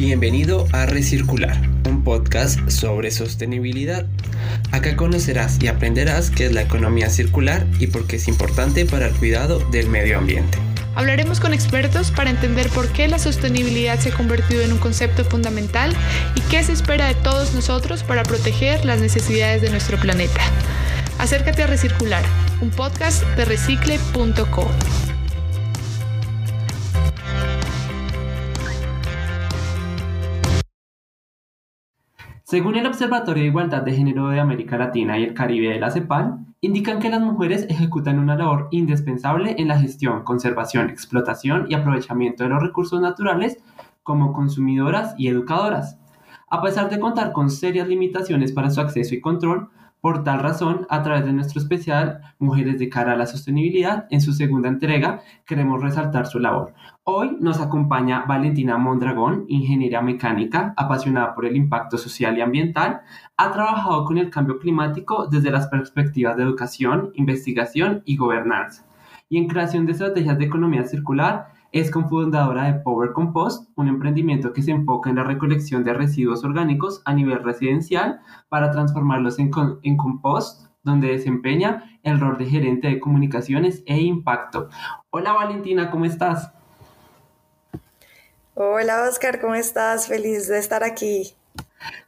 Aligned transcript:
Bienvenido 0.00 0.66
a 0.72 0.86
Recircular, 0.86 1.60
un 1.86 2.02
podcast 2.02 2.70
sobre 2.70 3.10
sostenibilidad. 3.10 4.06
Acá 4.72 4.96
conocerás 4.96 5.62
y 5.62 5.68
aprenderás 5.68 6.30
qué 6.30 6.46
es 6.46 6.52
la 6.52 6.62
economía 6.62 7.10
circular 7.10 7.66
y 7.78 7.88
por 7.88 8.06
qué 8.06 8.16
es 8.16 8.26
importante 8.26 8.86
para 8.86 9.08
el 9.08 9.12
cuidado 9.12 9.58
del 9.70 9.90
medio 9.90 10.16
ambiente. 10.16 10.56
Hablaremos 10.94 11.38
con 11.38 11.52
expertos 11.52 12.12
para 12.12 12.30
entender 12.30 12.70
por 12.70 12.88
qué 12.88 13.08
la 13.08 13.18
sostenibilidad 13.18 13.98
se 13.98 14.08
ha 14.08 14.14
convertido 14.16 14.62
en 14.62 14.72
un 14.72 14.78
concepto 14.78 15.22
fundamental 15.22 15.92
y 16.34 16.40
qué 16.50 16.64
se 16.64 16.72
espera 16.72 17.06
de 17.06 17.14
todos 17.16 17.52
nosotros 17.52 18.02
para 18.02 18.22
proteger 18.22 18.86
las 18.86 19.02
necesidades 19.02 19.60
de 19.60 19.68
nuestro 19.68 20.00
planeta. 20.00 20.40
Acércate 21.18 21.62
a 21.62 21.66
Recircular, 21.66 22.24
un 22.62 22.70
podcast 22.70 23.22
de 23.36 23.44
recicle.co. 23.44 24.66
Según 32.50 32.74
el 32.74 32.84
Observatorio 32.84 33.44
de 33.44 33.48
Igualdad 33.48 33.82
de 33.82 33.92
Género 33.92 34.28
de 34.28 34.40
América 34.40 34.76
Latina 34.76 35.16
y 35.16 35.22
el 35.22 35.34
Caribe 35.34 35.72
de 35.72 35.78
la 35.78 35.92
CEPAL, 35.92 36.46
indican 36.60 36.98
que 36.98 37.08
las 37.08 37.20
mujeres 37.20 37.64
ejecutan 37.70 38.18
una 38.18 38.34
labor 38.34 38.66
indispensable 38.72 39.54
en 39.56 39.68
la 39.68 39.78
gestión, 39.78 40.24
conservación, 40.24 40.90
explotación 40.90 41.66
y 41.68 41.74
aprovechamiento 41.74 42.42
de 42.42 42.50
los 42.50 42.60
recursos 42.60 43.00
naturales 43.00 43.58
como 44.02 44.32
consumidoras 44.32 45.14
y 45.16 45.28
educadoras. 45.28 46.00
A 46.48 46.60
pesar 46.60 46.90
de 46.90 46.98
contar 46.98 47.30
con 47.30 47.50
serias 47.50 47.86
limitaciones 47.86 48.50
para 48.50 48.70
su 48.70 48.80
acceso 48.80 49.14
y 49.14 49.20
control, 49.20 49.68
por 50.00 50.24
tal 50.24 50.40
razón, 50.40 50.86
a 50.88 51.02
través 51.02 51.24
de 51.24 51.32
nuestro 51.32 51.60
especial 51.60 52.20
Mujeres 52.38 52.78
de 52.78 52.88
cara 52.88 53.12
a 53.12 53.16
la 53.16 53.26
sostenibilidad, 53.26 54.06
en 54.10 54.20
su 54.20 54.32
segunda 54.32 54.68
entrega, 54.68 55.20
queremos 55.46 55.82
resaltar 55.82 56.26
su 56.26 56.38
labor. 56.38 56.72
Hoy 57.04 57.36
nos 57.38 57.60
acompaña 57.60 58.24
Valentina 58.26 58.78
Mondragón, 58.78 59.44
ingeniera 59.48 60.00
mecánica, 60.00 60.72
apasionada 60.76 61.34
por 61.34 61.44
el 61.44 61.56
impacto 61.56 61.98
social 61.98 62.38
y 62.38 62.40
ambiental. 62.40 63.02
Ha 63.36 63.52
trabajado 63.52 64.04
con 64.04 64.16
el 64.16 64.30
cambio 64.30 64.58
climático 64.58 65.26
desde 65.26 65.50
las 65.50 65.66
perspectivas 65.68 66.36
de 66.36 66.44
educación, 66.44 67.10
investigación 67.14 68.02
y 68.06 68.16
gobernanza. 68.16 68.86
Y 69.28 69.38
en 69.38 69.48
creación 69.48 69.86
de 69.86 69.92
estrategias 69.92 70.38
de 70.38 70.46
economía 70.46 70.84
circular, 70.84 71.48
es 71.72 71.90
cofundadora 71.90 72.64
de 72.64 72.80
Power 72.80 73.12
Compost, 73.12 73.70
un 73.76 73.88
emprendimiento 73.88 74.52
que 74.52 74.62
se 74.62 74.72
enfoca 74.72 75.10
en 75.10 75.16
la 75.16 75.24
recolección 75.24 75.84
de 75.84 75.94
residuos 75.94 76.44
orgánicos 76.44 77.02
a 77.04 77.14
nivel 77.14 77.42
residencial 77.42 78.20
para 78.48 78.72
transformarlos 78.72 79.38
en, 79.38 79.50
en 79.82 79.96
compost, 79.96 80.66
donde 80.82 81.08
desempeña 81.08 81.98
el 82.02 82.18
rol 82.18 82.38
de 82.38 82.46
gerente 82.46 82.88
de 82.88 83.00
comunicaciones 83.00 83.82
e 83.86 83.98
impacto. 84.00 84.68
Hola 85.10 85.32
Valentina, 85.32 85.90
¿cómo 85.90 86.06
estás? 86.06 86.50
Hola 88.54 89.08
Oscar, 89.08 89.40
¿cómo 89.40 89.54
estás? 89.54 90.08
Feliz 90.08 90.48
de 90.48 90.58
estar 90.58 90.82
aquí. 90.82 91.34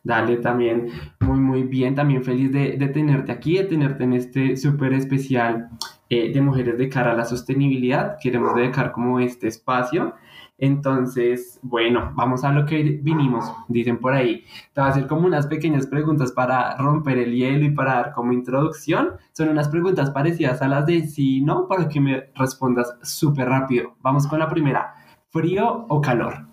Dale, 0.05 0.37
también 0.39 0.89
muy, 1.21 1.41
muy 1.41 1.63
bien, 1.63 1.95
también 1.95 2.23
feliz 2.23 2.53
de, 2.53 2.77
de 2.77 2.89
tenerte 2.89 3.33
aquí, 3.33 3.57
de 3.59 3.65
tenerte 3.65 4.05
en 4.05 4.13
este 4.13 4.57
súper 4.57 4.93
especial 4.93 5.69
eh, 6.15 6.31
de 6.31 6.41
mujeres 6.43 6.77
de 6.77 6.91
cara 6.91 7.13
a 7.13 7.15
la 7.15 7.25
sostenibilidad. 7.25 8.19
Queremos 8.21 8.55
dedicar 8.55 8.93
como 8.93 9.19
este 9.19 9.49
espacio. 9.49 10.15
Entonces, 10.59 11.59
bueno, 11.63 12.13
vamos 12.15 12.45
a 12.45 12.53
lo 12.53 12.67
que 12.67 13.01
vinimos, 13.03 13.51
dicen 13.67 13.99
por 13.99 14.13
ahí. 14.13 14.45
Te 14.75 14.81
voy 14.83 14.89
a 14.89 14.93
hacer 14.93 15.07
como 15.07 15.27
unas 15.27 15.47
pequeñas 15.47 15.87
preguntas 15.87 16.31
para 16.31 16.77
romper 16.77 17.17
el 17.17 17.35
hielo 17.35 17.65
y 17.65 17.71
para 17.71 17.95
dar 17.95 18.13
como 18.13 18.35
introducción. 18.35 19.13
Son 19.33 19.49
unas 19.49 19.69
preguntas 19.71 20.11
parecidas 20.11 20.61
a 20.61 20.69
las 20.69 20.85
de 20.85 21.07
sí, 21.07 21.41
no, 21.41 21.67
para 21.67 21.89
que 21.89 21.99
me 21.99 22.31
respondas 22.35 22.95
súper 23.03 23.49
rápido. 23.49 23.95
Vamos 24.03 24.27
con 24.27 24.39
la 24.39 24.51
primera. 24.51 24.95
¿Frío 25.31 25.87
o 25.89 26.01
calor? 26.03 26.47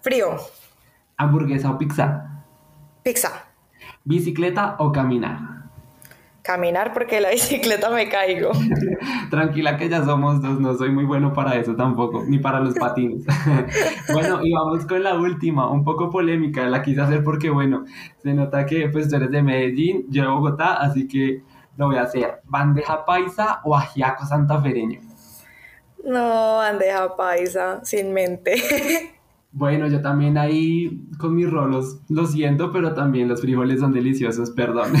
Frío. 0.00 0.36
¿Hamburguesa 1.18 1.70
o 1.70 1.76
pizza? 1.76 2.29
Pizza. 3.02 3.46
¿Bicicleta 4.04 4.76
o 4.78 4.92
caminar? 4.92 5.38
Caminar 6.42 6.92
porque 6.92 7.20
la 7.20 7.30
bicicleta 7.32 7.90
me 7.90 8.08
caigo. 8.08 8.50
Tranquila 9.30 9.76
que 9.76 9.88
ya 9.88 10.04
somos 10.04 10.42
dos, 10.42 10.58
no 10.60 10.74
soy 10.74 10.90
muy 10.90 11.04
bueno 11.04 11.32
para 11.32 11.56
eso 11.56 11.76
tampoco, 11.76 12.24
ni 12.26 12.38
para 12.38 12.60
los 12.60 12.74
patines. 12.74 13.24
bueno, 14.12 14.40
y 14.42 14.52
vamos 14.52 14.86
con 14.86 15.02
la 15.02 15.14
última, 15.14 15.70
un 15.70 15.84
poco 15.84 16.10
polémica, 16.10 16.66
la 16.66 16.82
quise 16.82 17.00
hacer 17.00 17.22
porque, 17.22 17.50
bueno, 17.50 17.84
se 18.22 18.34
nota 18.34 18.66
que 18.66 18.88
pues 18.88 19.08
tú 19.08 19.16
eres 19.16 19.30
de 19.30 19.42
Medellín, 19.42 20.06
yo 20.08 20.22
de 20.22 20.28
Bogotá, 20.28 20.74
así 20.74 21.06
que 21.06 21.42
lo 21.76 21.86
voy 21.86 21.96
a 21.96 22.02
hacer. 22.02 22.40
¿Bandeja 22.44 23.04
paisa 23.04 23.60
o 23.64 23.76
ajiaco 23.76 24.26
santafereño? 24.26 25.00
No, 26.04 26.56
bandeja 26.56 27.16
paisa, 27.16 27.80
sin 27.84 28.12
mente. 28.12 29.14
Bueno, 29.52 29.88
yo 29.88 30.00
también 30.00 30.38
ahí 30.38 31.08
con 31.18 31.34
mis 31.34 31.50
rolos 31.50 32.00
lo 32.08 32.24
siento, 32.26 32.70
pero 32.70 32.94
también 32.94 33.28
los 33.28 33.40
frijoles 33.40 33.80
son 33.80 33.92
deliciosos, 33.92 34.50
perdón. 34.50 34.92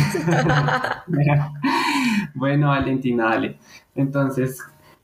bueno, 2.34 2.68
Valentina, 2.68 3.26
dale. 3.26 3.58
Entonces, 3.94 4.60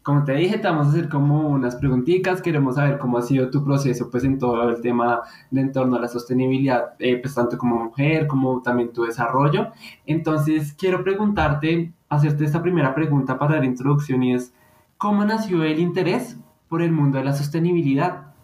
como 0.07 0.25
te 0.25 0.35
dije, 0.35 0.59
te 0.59 0.69
vamos 0.69 0.87
a 0.87 0.91
hacer 0.91 1.09
como 1.09 1.49
unas 1.49 1.77
preguntitas. 1.77 2.43
Queremos 2.43 2.77
saber 2.77 2.99
cómo 2.99 3.19
ha 3.19 3.23
sido 3.23 3.51
tu 3.51 3.65
proceso, 3.65 4.11
pues, 4.11 4.25
en 4.25 4.39
todo 4.39 4.69
el 4.69 4.81
tema 4.81 5.23
de 5.51 5.61
en 5.61 5.73
torno 5.73 5.97
a 5.97 6.01
la 6.01 6.09
sostenibilidad, 6.09 6.95
eh, 6.99 7.17
pues, 7.21 7.35
tanto 7.35 7.59
como 7.59 7.85
mujer, 7.87 8.29
como 8.29 8.63
también 8.63 8.93
tu 8.93 9.05
desarrollo. 9.05 9.73
Entonces, 10.07 10.73
quiero 10.75 11.05
preguntarte, 11.05 11.93
hacerte 12.09 12.45
esta 12.45 12.63
primera 12.63 12.95
pregunta 12.95 13.39
para 13.39 13.59
la 13.59 13.67
introducción 13.67 14.23
y 14.23 14.35
es, 14.35 14.55
¿cómo 14.97 15.25
nació 15.25 15.65
el 15.65 15.79
interés 15.81 16.37
por 16.69 16.83
el 16.83 16.93
mundo 16.93 17.19
de 17.19 17.25
la 17.25 17.33
sostenibilidad? 17.33 18.36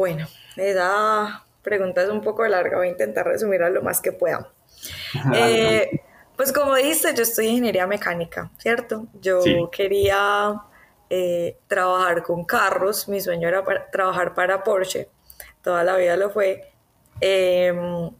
Bueno, 0.00 0.26
esa 0.56 1.44
pregunta 1.60 2.02
es 2.02 2.08
un 2.08 2.22
poco 2.22 2.46
larga, 2.46 2.78
voy 2.78 2.86
a 2.86 2.90
intentar 2.90 3.26
resumirla 3.26 3.68
lo 3.68 3.82
más 3.82 4.00
que 4.00 4.12
pueda. 4.12 4.48
Eh, 5.34 6.00
pues 6.36 6.54
como 6.54 6.74
dijiste, 6.74 7.12
yo 7.14 7.22
estoy 7.22 7.48
en 7.48 7.52
ingeniería 7.52 7.86
mecánica, 7.86 8.50
¿cierto? 8.56 9.08
Yo 9.20 9.42
quería 9.70 10.58
eh, 11.10 11.58
trabajar 11.66 12.22
con 12.22 12.44
carros, 12.44 13.10
mi 13.10 13.20
sueño 13.20 13.46
era 13.46 13.62
trabajar 13.92 14.32
para 14.32 14.64
Porsche, 14.64 15.10
toda 15.62 15.84
la 15.84 15.98
vida 15.98 16.16
lo 16.16 16.30
fue. 16.30 16.72
Em, 17.20 18.10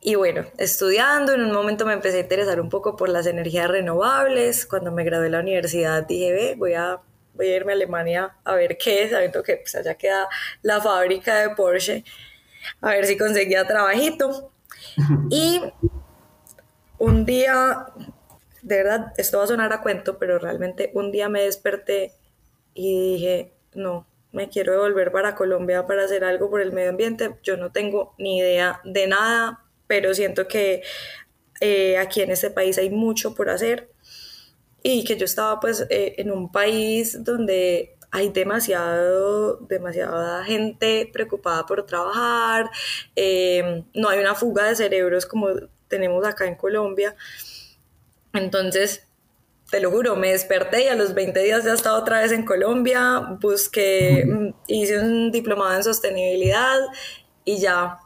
y 0.00 0.14
bueno, 0.14 0.46
estudiando, 0.56 1.34
en 1.34 1.42
un 1.42 1.52
momento 1.52 1.84
me 1.84 1.92
empecé 1.92 2.16
a 2.16 2.20
interesar 2.20 2.62
un 2.62 2.70
poco 2.70 2.96
por 2.96 3.10
las 3.10 3.26
energías 3.26 3.68
renovables. 3.68 4.64
Cuando 4.64 4.90
me 4.90 5.04
gradué 5.04 5.24
de 5.24 5.30
la 5.32 5.40
universidad 5.40 6.06
dije, 6.06 6.32
ve, 6.32 6.54
voy 6.56 6.72
a 6.72 6.98
voy 7.36 7.48
a 7.48 7.56
irme 7.56 7.72
a 7.72 7.74
Alemania 7.74 8.36
a 8.44 8.54
ver 8.54 8.76
qué 8.78 9.04
es, 9.04 9.10
sabiendo 9.10 9.42
que 9.42 9.56
pues, 9.56 9.74
allá 9.74 9.94
queda 9.94 10.28
la 10.62 10.80
fábrica 10.80 11.36
de 11.40 11.54
Porsche, 11.54 12.04
a 12.80 12.90
ver 12.90 13.06
si 13.06 13.16
conseguía 13.16 13.66
trabajito. 13.66 14.52
Y 15.30 15.60
un 16.98 17.24
día, 17.26 17.86
de 18.62 18.76
verdad, 18.76 19.12
esto 19.16 19.38
va 19.38 19.44
a 19.44 19.46
sonar 19.46 19.72
a 19.72 19.80
cuento, 19.80 20.18
pero 20.18 20.38
realmente 20.38 20.90
un 20.94 21.12
día 21.12 21.28
me 21.28 21.42
desperté 21.42 22.12
y 22.74 23.14
dije, 23.14 23.52
no, 23.74 24.06
me 24.32 24.48
quiero 24.48 24.72
devolver 24.72 25.12
para 25.12 25.34
Colombia 25.34 25.86
para 25.86 26.04
hacer 26.04 26.24
algo 26.24 26.50
por 26.50 26.60
el 26.60 26.72
medio 26.72 26.90
ambiente. 26.90 27.36
Yo 27.42 27.56
no 27.56 27.72
tengo 27.72 28.14
ni 28.18 28.38
idea 28.38 28.80
de 28.84 29.06
nada, 29.06 29.64
pero 29.86 30.14
siento 30.14 30.46
que 30.46 30.82
eh, 31.60 31.96
aquí 31.98 32.22
en 32.22 32.30
este 32.30 32.50
país 32.50 32.78
hay 32.78 32.90
mucho 32.90 33.34
por 33.34 33.50
hacer 33.50 33.88
y 34.88 35.02
que 35.02 35.16
yo 35.16 35.24
estaba 35.24 35.58
pues 35.58 35.84
eh, 35.90 36.14
en 36.18 36.30
un 36.30 36.52
país 36.52 37.24
donde 37.24 37.96
hay 38.12 38.28
demasiado, 38.28 39.56
demasiada 39.56 40.44
gente 40.44 41.10
preocupada 41.12 41.66
por 41.66 41.84
trabajar, 41.84 42.70
eh, 43.16 43.82
no 43.94 44.08
hay 44.08 44.20
una 44.20 44.36
fuga 44.36 44.64
de 44.68 44.76
cerebros 44.76 45.26
como 45.26 45.48
tenemos 45.88 46.24
acá 46.24 46.46
en 46.46 46.54
Colombia. 46.54 47.16
Entonces, 48.32 49.08
te 49.72 49.80
lo 49.80 49.90
juro, 49.90 50.14
me 50.14 50.30
desperté 50.30 50.84
y 50.84 50.88
a 50.88 50.94
los 50.94 51.14
20 51.14 51.40
días 51.40 51.64
ya 51.64 51.72
estaba 51.72 51.98
otra 51.98 52.20
vez 52.20 52.30
en 52.30 52.44
Colombia, 52.44 53.36
busqué, 53.40 54.24
mm, 54.24 54.54
hice 54.68 55.00
un 55.00 55.32
diplomado 55.32 55.74
en 55.74 55.82
sostenibilidad 55.82 56.78
y 57.44 57.58
ya 57.58 57.98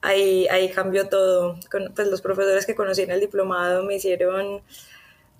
ahí, 0.00 0.48
ahí 0.48 0.70
cambió 0.70 1.10
todo. 1.10 1.60
pues 1.94 2.08
los 2.08 2.22
profesores 2.22 2.64
que 2.64 2.74
conocí 2.74 3.02
en 3.02 3.10
el 3.10 3.20
diplomado 3.20 3.84
me 3.84 3.96
hicieron 3.96 4.62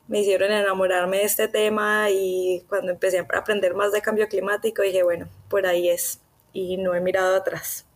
me 0.09 0.21
hicieron 0.21 0.53
enamorarme 0.53 1.19
de 1.19 1.25
este 1.25 1.49
tema 1.49 2.11
y 2.11 2.63
cuando 2.69 2.93
empecé 2.93 3.19
a 3.19 3.27
aprender 3.39 3.75
más 3.75 3.93
de 3.93 4.03
cambio 4.03 4.29
climático 4.29 4.83
dije, 4.83 5.03
bueno, 5.03 5.27
por 5.49 5.67
ahí 5.67 5.89
es 5.89 6.21
y 6.53 6.77
no 6.77 6.95
he 6.95 7.01
mirado 7.01 7.37
atrás. 7.37 7.87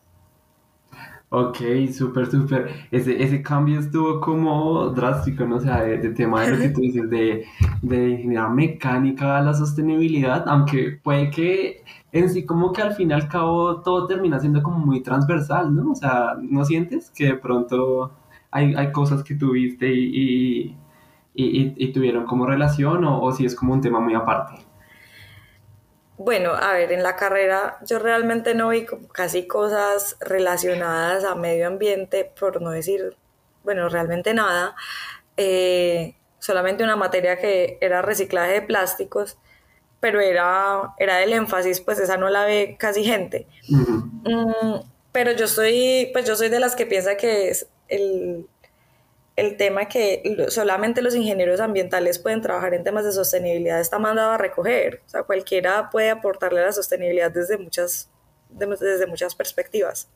Ok, 1.32 1.58
súper, 1.92 2.26
súper. 2.28 2.70
Ese, 2.90 3.22
ese 3.22 3.40
cambio 3.40 3.78
estuvo 3.78 4.20
como 4.20 4.88
drástico, 4.88 5.44
¿no? 5.44 5.56
O 5.56 5.60
sea, 5.60 5.82
de, 5.84 6.10
tema 6.10 6.42
de 6.42 6.50
lo 6.50 6.58
que 6.58 6.68
tú 6.74 6.80
dices, 6.80 7.08
de, 7.08 7.46
de 7.82 8.08
ingeniería 8.10 8.48
mecánica 8.48 9.38
a 9.38 9.42
la 9.42 9.54
sostenibilidad, 9.54 10.44
aunque 10.48 10.98
puede 11.02 11.30
que 11.30 11.84
en 12.10 12.28
sí 12.28 12.44
como 12.44 12.72
que 12.72 12.82
al 12.82 12.94
fin 12.94 13.10
y 13.10 13.12
al 13.12 13.28
cabo 13.28 13.80
todo 13.80 14.08
termina 14.08 14.40
siendo 14.40 14.60
como 14.62 14.78
muy 14.78 15.02
transversal, 15.02 15.72
¿no? 15.72 15.92
O 15.92 15.94
sea, 15.94 16.34
¿no 16.42 16.64
sientes 16.64 17.10
que 17.10 17.26
de 17.26 17.34
pronto 17.34 18.12
hay, 18.50 18.74
hay 18.74 18.90
cosas 18.90 19.22
que 19.22 19.36
tuviste 19.36 19.88
y, 19.92 20.10
y, 20.12 20.76
y, 21.34 21.92
tuvieron 21.92 22.26
como 22.26 22.46
relación 22.46 23.04
o, 23.04 23.22
o 23.22 23.32
si 23.32 23.46
es 23.46 23.54
como 23.54 23.72
un 23.72 23.80
tema 23.80 24.00
muy 24.00 24.14
aparte? 24.14 24.54
Bueno, 26.22 26.52
a 26.52 26.74
ver, 26.74 26.92
en 26.92 27.02
la 27.02 27.16
carrera 27.16 27.78
yo 27.86 27.98
realmente 27.98 28.54
no 28.54 28.68
vi 28.68 28.84
casi 29.10 29.46
cosas 29.46 30.18
relacionadas 30.20 31.24
a 31.24 31.34
medio 31.34 31.66
ambiente, 31.66 32.30
por 32.38 32.60
no 32.60 32.72
decir, 32.72 33.16
bueno, 33.64 33.88
realmente 33.88 34.34
nada. 34.34 34.76
Eh, 35.38 36.14
solamente 36.38 36.84
una 36.84 36.96
materia 36.96 37.38
que 37.38 37.78
era 37.80 38.02
reciclaje 38.02 38.52
de 38.52 38.60
plásticos, 38.60 39.38
pero 39.98 40.20
era, 40.20 40.94
era 40.98 41.16
del 41.16 41.32
énfasis, 41.32 41.80
pues 41.80 41.98
esa 41.98 42.18
no 42.18 42.28
la 42.28 42.44
ve 42.44 42.76
casi 42.78 43.02
gente. 43.02 43.46
Mm, 43.68 44.80
pero 45.12 45.32
yo 45.32 45.46
soy, 45.46 46.10
pues 46.12 46.26
yo 46.26 46.36
soy 46.36 46.50
de 46.50 46.60
las 46.60 46.76
que 46.76 46.84
piensa 46.84 47.16
que 47.16 47.48
es 47.48 47.66
el, 47.88 48.46
el 49.36 49.56
tema 49.56 49.86
que 49.86 50.46
solamente 50.48 51.02
los 51.02 51.14
ingenieros 51.14 51.60
ambientales 51.60 52.18
pueden 52.18 52.40
trabajar 52.40 52.74
en 52.74 52.84
temas 52.84 53.04
de 53.04 53.12
sostenibilidad 53.12 53.80
está 53.80 53.98
mandado 53.98 54.32
a 54.32 54.38
recoger. 54.38 55.02
O 55.06 55.08
sea, 55.08 55.22
cualquiera 55.22 55.88
puede 55.90 56.10
aportarle 56.10 56.60
a 56.60 56.66
la 56.66 56.72
sostenibilidad 56.72 57.30
desde 57.30 57.56
muchas, 57.56 58.10
desde 58.50 59.06
muchas 59.06 59.34
perspectivas. 59.34 60.08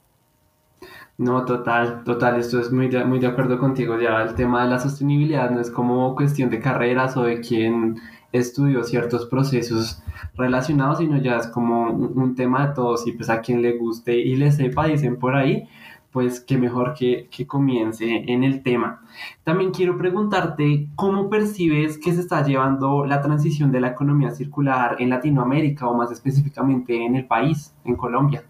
No, 1.17 1.45
total, 1.45 2.03
total, 2.03 2.41
esto 2.41 2.59
es 2.59 2.73
muy 2.73 2.89
de, 2.89 3.05
muy 3.05 3.21
de 3.21 3.29
acuerdo 3.29 3.59
contigo. 3.59 3.99
Ya 4.01 4.21
el 4.23 4.35
tema 4.35 4.65
de 4.65 4.71
la 4.71 4.81
sostenibilidad 4.81 5.49
no 5.51 5.61
es 5.61 5.71
como 5.71 6.17
cuestión 6.17 6.51
de 6.51 6.61
carreras 6.61 7.17
o 7.17 7.23
de 7.23 7.41
quién 7.41 8.01
estudió 8.33 8.83
ciertos 8.83 9.27
procesos 9.27 10.03
relacionados, 10.35 10.99
sino 10.99 11.19
ya 11.19 11.37
es 11.37 11.47
como 11.47 11.89
un, 11.91 12.19
un 12.19 12.35
tema 12.35 12.67
de 12.67 12.75
todos 12.75 13.07
y 13.07 13.13
pues 13.13 13.31
a 13.31 13.41
quien 13.41 13.63
le 13.63 13.77
guste 13.79 14.17
y 14.19 14.35
le 14.35 14.51
sepa, 14.51 14.87
dicen 14.87 15.17
por 15.17 15.37
ahí, 15.37 15.69
pues 16.15 16.39
qué 16.39 16.57
mejor 16.57 16.95
que, 16.95 17.29
que, 17.29 17.45
comience 17.45 18.05
en 18.29 18.45
el 18.45 18.63
tema. 18.63 19.05
También 19.43 19.73
quiero 19.73 19.99
preguntarte 19.99 20.87
cómo 20.95 21.29
percibes 21.29 21.99
que 21.99 22.13
se 22.13 22.21
está 22.21 22.45
llevando 22.45 23.05
la 23.05 23.21
transición 23.21 23.73
de 23.73 23.81
la 23.81 23.89
economía 23.89 24.31
circular 24.31 24.95
en 25.01 25.11
Latinoamérica 25.11 25.89
o 25.89 25.95
más 25.95 26.13
específicamente 26.13 27.05
en 27.05 27.17
el 27.17 27.27
país, 27.27 27.75
en 27.85 27.97
Colombia. 27.97 28.45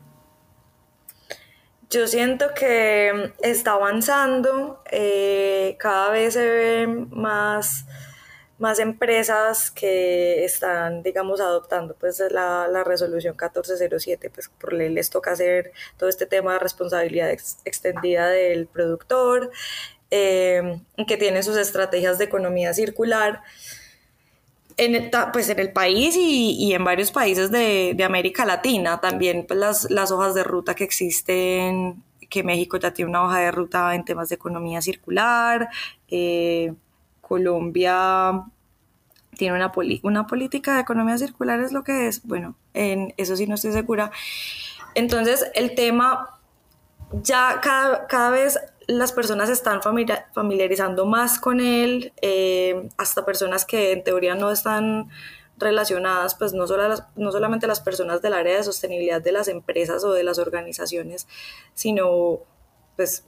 Yo 1.88 2.06
siento 2.06 2.49
que 2.55 3.32
está 3.43 3.72
avanzando, 3.72 4.82
eh, 4.93 5.78
cada 5.78 6.10
vez 6.10 6.34
se 6.34 6.46
ve 6.46 7.06
más 7.12 7.87
más 8.59 8.79
empresas 8.79 9.71
que 9.71 10.45
están, 10.45 11.03
digamos, 11.03 11.41
adoptando 11.41 11.97
pues 11.99 12.23
la, 12.31 12.69
la, 12.69 12.85
resolución 12.85 13.33
1407, 13.33 14.31
pues 14.31 14.49
por 14.49 14.73
ley 14.73 14.91
les 14.91 15.11
toca 15.11 15.33
hacer 15.33 15.73
todo 15.97 16.09
este 16.09 16.27
tema 16.27 16.53
de 16.55 16.59
responsabilidad 16.61 17.31
extendida 17.31 18.29
del 18.29 18.67
productor, 18.67 19.51
eh, 20.11 20.81
que 21.09 21.17
tienen 21.17 21.43
sus 21.43 21.56
estrategias 21.56 22.19
de 22.19 22.27
economía 22.27 22.73
circular. 22.75 23.43
En 24.77 24.95
el, 24.97 25.11
pues 25.33 25.49
en 25.51 25.61
el 25.61 25.73
país 25.73 26.17
y, 26.17 26.56
y 26.59 26.75
en 26.75 26.85
varios 26.85 27.12
países 27.12 27.51
de, 27.51 27.95
de, 27.97 28.05
América 28.05 28.45
Latina, 28.45 29.01
también 29.01 29.47
pues 29.47 29.59
las, 29.59 29.91
las 29.91 30.11
hojas 30.11 30.35
de 30.35 30.43
ruta 30.43 30.75
que 30.75 30.83
existen, 30.83 32.03
que 32.29 32.43
México 32.43 32.77
ya 32.77 32.93
tiene 32.93 33.11
una 33.11 33.25
hoja 33.25 33.39
de 33.39 33.53
ruta 33.53 33.95
en 33.95 34.05
temas 34.05 34.29
de 34.29 34.35
economía 34.35 34.83
circular, 34.83 35.69
eh, 36.09 36.73
Colombia 37.34 38.44
tiene 39.36 39.56
una, 39.56 39.72
una 40.02 40.26
política 40.28 40.76
de 40.76 40.82
economía 40.82 41.19
circular, 41.19 41.58
es 41.58 41.72
lo 41.72 41.82
que 41.82 42.06
es. 42.06 42.22
Bueno, 42.22 42.54
en 42.75 43.12
eso 43.16 43.36
sí 43.36 43.48
no 43.48 43.56
estoy 43.56 43.72
segura. 43.72 44.12
Entonces, 44.94 45.50
el 45.56 45.75
tema, 45.75 46.38
ya 47.25 47.60
cada, 47.60 48.06
cada 48.06 48.31
vez 48.31 48.60
las 48.86 49.10
personas 49.10 49.50
están 49.50 49.81
familiarizando 49.82 51.06
más 51.06 51.40
con 51.40 51.58
él, 51.58 52.12
eh, 52.22 52.88
hasta 52.98 53.25
personas 53.25 53.64
que 53.64 53.90
en 53.90 54.04
teoría 54.04 54.36
no 54.36 54.52
están 54.52 55.08
relacionadas, 55.58 56.36
pues 56.36 56.52
no, 56.52 56.69
solo 56.69 56.86
las, 56.86 57.02
no 57.16 57.32
solamente 57.32 57.66
las 57.66 57.81
personas 57.81 58.22
del 58.22 58.34
área 58.34 58.58
de 58.58 58.62
sostenibilidad 58.62 59.20
de 59.20 59.32
las 59.32 59.48
empresas 59.48 60.04
o 60.04 60.12
de 60.12 60.22
las 60.22 60.38
organizaciones, 60.38 61.26
sino 61.75 62.42
pues 62.94 63.25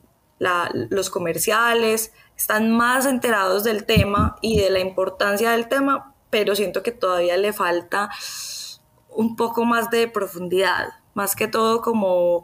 los 0.90 1.10
comerciales, 1.10 2.12
están 2.36 2.70
más 2.70 3.06
enterados 3.06 3.64
del 3.64 3.84
tema 3.84 4.36
y 4.40 4.60
de 4.60 4.70
la 4.70 4.80
importancia 4.80 5.52
del 5.52 5.68
tema, 5.68 6.14
pero 6.30 6.54
siento 6.54 6.82
que 6.82 6.92
todavía 6.92 7.36
le 7.36 7.52
falta 7.52 8.10
un 9.08 9.36
poco 9.36 9.64
más 9.64 9.90
de 9.90 10.08
profundidad, 10.08 10.88
más 11.14 11.34
que 11.34 11.48
todo 11.48 11.80
como, 11.80 12.42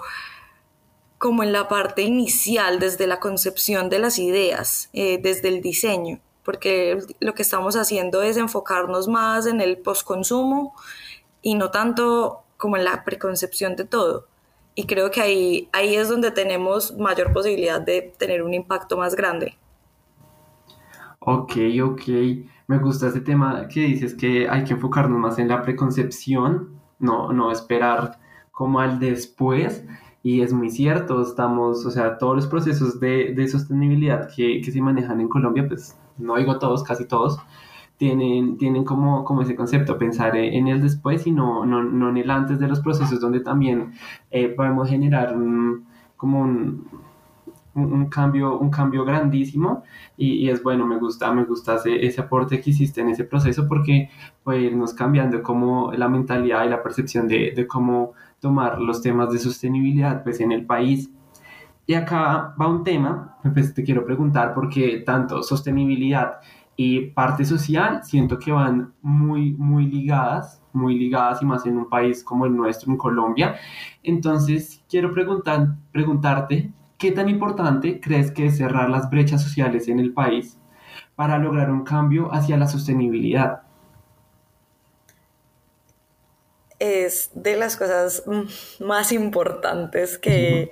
como 1.19 1.43
en 1.43 1.53
la 1.53 1.69
parte 1.69 2.03
inicial, 2.03 2.79
desde 2.79 3.07
la 3.07 3.21
concepción 3.21 3.91
de 3.91 3.99
las 3.99 4.19
ideas, 4.19 4.89
eh, 4.95 5.19
desde 5.23 5.49
el 5.49 5.61
diseño, 5.61 6.21
porque 6.43 6.99
lo 7.21 7.35
que 7.35 7.43
estamos 7.43 7.77
haciendo 7.77 8.23
es 8.23 8.39
enfocarnos 8.39 9.09
más 9.09 9.47
en 9.47 9.61
el 9.61 9.79
postconsumo 9.79 10.75
y 11.43 11.55
no 11.55 11.71
tanto 11.71 12.45
como 12.57 12.77
en 12.77 12.85
la 12.85 13.05
preconcepción 13.05 13.77
de 13.77 13.85
todo. 13.85 14.27
Y 14.75 14.87
creo 14.87 15.11
que 15.11 15.21
ahí, 15.21 15.69
ahí 15.73 15.97
es 15.97 16.09
donde 16.09 16.31
tenemos 16.31 16.97
mayor 16.97 17.35
posibilidad 17.35 17.81
de 17.81 18.15
tener 18.17 18.43
un 18.43 18.55
impacto 18.55 18.97
más 18.97 19.15
grande. 19.15 19.59
Ok, 21.25 21.53
ok. 21.85 22.03
Me 22.67 22.79
gusta 22.79 23.07
este 23.07 23.21
tema 23.21 23.69
que 23.69 23.81
dices 23.81 24.15
que 24.15 24.49
hay 24.49 24.65
que 24.65 24.73
enfocarnos 24.75 25.19
más 25.21 25.39
en 25.39 25.49
la 25.49 25.63
preconcepción, 25.63 26.71
no, 26.99 27.33
no 27.33 27.53
esperar 27.53 28.19
como 28.51 28.81
al 28.81 28.99
después. 28.99 29.85
Y 30.25 30.41
es 30.43 30.53
muy 30.53 30.71
cierto, 30.71 31.23
estamos, 31.23 31.85
o 31.87 31.91
sea, 31.91 32.19
todos 32.19 32.37
los 32.37 32.47
procesos 32.47 33.01
de, 33.01 33.35
de 33.35 33.49
sostenibilidad 33.49 34.29
que, 34.35 34.61
que, 34.61 34.71
se 34.73 34.81
manejan 34.81 35.21
en 35.21 35.29
Colombia, 35.29 35.67
pues 35.67 35.99
no 36.19 36.37
digo 36.37 36.59
todos, 36.59 36.85
casi 36.85 37.07
todos, 37.07 37.41
tienen, 37.97 38.57
tienen 38.57 38.85
como, 38.85 39.25
como 39.25 39.43
ese 39.43 39.57
concepto, 39.57 39.99
pensar 39.99 40.37
en 40.37 40.69
el 40.69 40.81
después 40.83 41.27
y 41.27 41.33
no, 41.33 41.67
no, 41.67 41.83
no 41.83 42.11
en 42.11 42.17
el 42.19 42.31
antes 42.31 42.59
de 42.61 42.69
los 42.69 42.81
procesos, 42.81 43.21
donde 43.21 43.41
también 43.41 43.93
eh, 44.31 44.49
podemos 44.49 44.89
generar 44.89 45.35
como 46.17 46.41
un, 46.41 46.87
un, 47.75 48.07
cambio, 48.07 48.59
un 48.59 48.71
cambio 48.71 49.05
grandísimo 49.05 49.83
y, 50.17 50.49
es 50.49 50.63
bueno, 50.63 50.87
me 50.87 50.99
gusta, 50.99 51.33
me 51.33 51.45
gusta 51.45 51.77
ese, 51.77 52.05
ese, 52.05 52.21
aporte 52.21 52.61
que 52.61 52.71
hiciste 52.71 53.01
en 53.01 53.09
ese 53.09 53.25
proceso 53.25 53.67
porque 53.67 54.11
puede 54.43 54.63
irnos 54.63 54.95
cambiando 54.95 55.43
como 55.43 55.93
la 55.93 56.09
mentalidad 56.09 56.65
y 56.65 56.69
la 56.69 56.83
percepción 56.83 57.29
de, 57.29 57.53
de 57.55 57.67
cómo 57.67 58.13
tomar 58.41 58.81
los 58.81 59.01
temas 59.03 59.33
de 59.33 59.39
sostenibilidad 59.39 60.23
pues 60.23 60.41
en 60.41 60.53
el 60.53 60.67
país. 60.67 61.11
Y 61.87 61.95
acá 61.95 62.55
va 62.61 62.69
un 62.69 62.85
tema, 62.85 63.39
pues 63.55 63.75
te 63.75 63.83
quiero 63.83 64.05
preguntar 64.05 64.55
porque 64.55 65.03
tanto 65.05 65.43
sostenibilidad 65.43 66.41
y 66.77 67.11
parte 67.11 67.45
social 67.45 68.03
siento 68.05 68.39
que 68.39 68.53
van 68.53 68.93
muy, 69.03 69.53
muy 69.53 69.87
ligadas, 69.87 70.63
muy 70.73 70.99
ligadas 70.99 71.43
y 71.43 71.47
más 71.47 71.67
en 71.67 71.77
un 71.77 71.89
país 71.89 72.25
como 72.25 72.47
el 72.47 72.57
nuestro, 72.57 72.91
en 72.91 72.99
Colombia. 72.99 73.57
Entonces, 74.03 74.83
quiero 74.89 75.13
preguntar, 75.13 75.77
preguntarte 75.93 76.73
¿Qué 77.03 77.11
tan 77.11 77.29
importante 77.29 78.01
crees 78.01 78.31
que 78.31 78.47
es 78.47 78.59
cerrar 78.59 78.89
las 78.89 79.11
brechas 79.11 79.43
sociales 79.43 79.89
en 79.89 79.99
el 79.99 80.13
país 80.13 80.57
para 81.17 81.37
lograr 81.37 81.69
un 81.69 81.83
cambio 81.83 82.33
hacia 82.33 82.57
la 82.57 82.69
sostenibilidad? 82.69 83.63
Es 86.79 87.33
de 87.35 87.57
las 87.57 87.77
cosas 87.77 88.23
más 88.79 89.11
importantes 89.11 90.17
que 90.17 90.71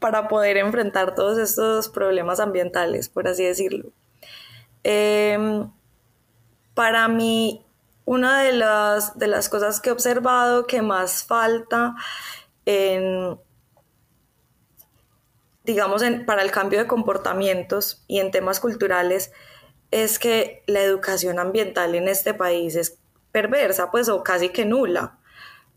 para 0.00 0.26
poder 0.26 0.56
enfrentar 0.56 1.14
todos 1.14 1.38
estos 1.38 1.88
problemas 1.88 2.40
ambientales, 2.40 3.08
por 3.08 3.28
así 3.28 3.44
decirlo. 3.44 3.92
Em, 4.82 5.70
para 6.74 7.06
mí, 7.06 7.64
una 8.04 8.42
de 8.42 8.52
las, 8.52 9.16
de 9.16 9.28
las 9.28 9.48
cosas 9.48 9.80
que 9.80 9.90
he 9.90 9.92
observado 9.92 10.66
que 10.66 10.82
más 10.82 11.22
falta 11.22 11.94
en 12.66 13.38
digamos, 15.64 16.02
para 16.26 16.42
el 16.42 16.50
cambio 16.50 16.78
de 16.78 16.86
comportamientos 16.86 18.04
y 18.06 18.20
en 18.20 18.30
temas 18.30 18.60
culturales, 18.60 19.32
es 19.90 20.18
que 20.18 20.62
la 20.66 20.80
educación 20.82 21.38
ambiental 21.38 21.94
en 21.94 22.08
este 22.08 22.34
país 22.34 22.76
es 22.76 22.98
perversa, 23.32 23.90
pues, 23.90 24.08
o 24.08 24.22
casi 24.22 24.50
que 24.50 24.64
nula. 24.64 25.18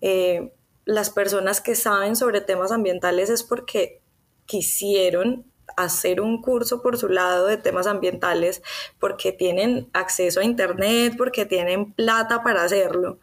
Eh, 0.01 0.53
las 0.85 1.09
personas 1.09 1.61
que 1.61 1.75
saben 1.75 2.15
sobre 2.15 2.41
temas 2.41 2.71
ambientales 2.71 3.29
es 3.29 3.43
porque 3.43 4.01
quisieron 4.45 5.45
hacer 5.77 6.21
un 6.21 6.41
curso 6.41 6.81
por 6.81 6.97
su 6.97 7.09
lado 7.09 7.47
de 7.47 7.57
temas 7.57 7.87
ambientales, 7.87 8.61
porque 8.99 9.31
tienen 9.31 9.89
acceso 9.93 10.39
a 10.39 10.43
Internet, 10.43 11.15
porque 11.17 11.45
tienen 11.45 11.93
plata 11.93 12.43
para 12.43 12.63
hacerlo. 12.63 13.19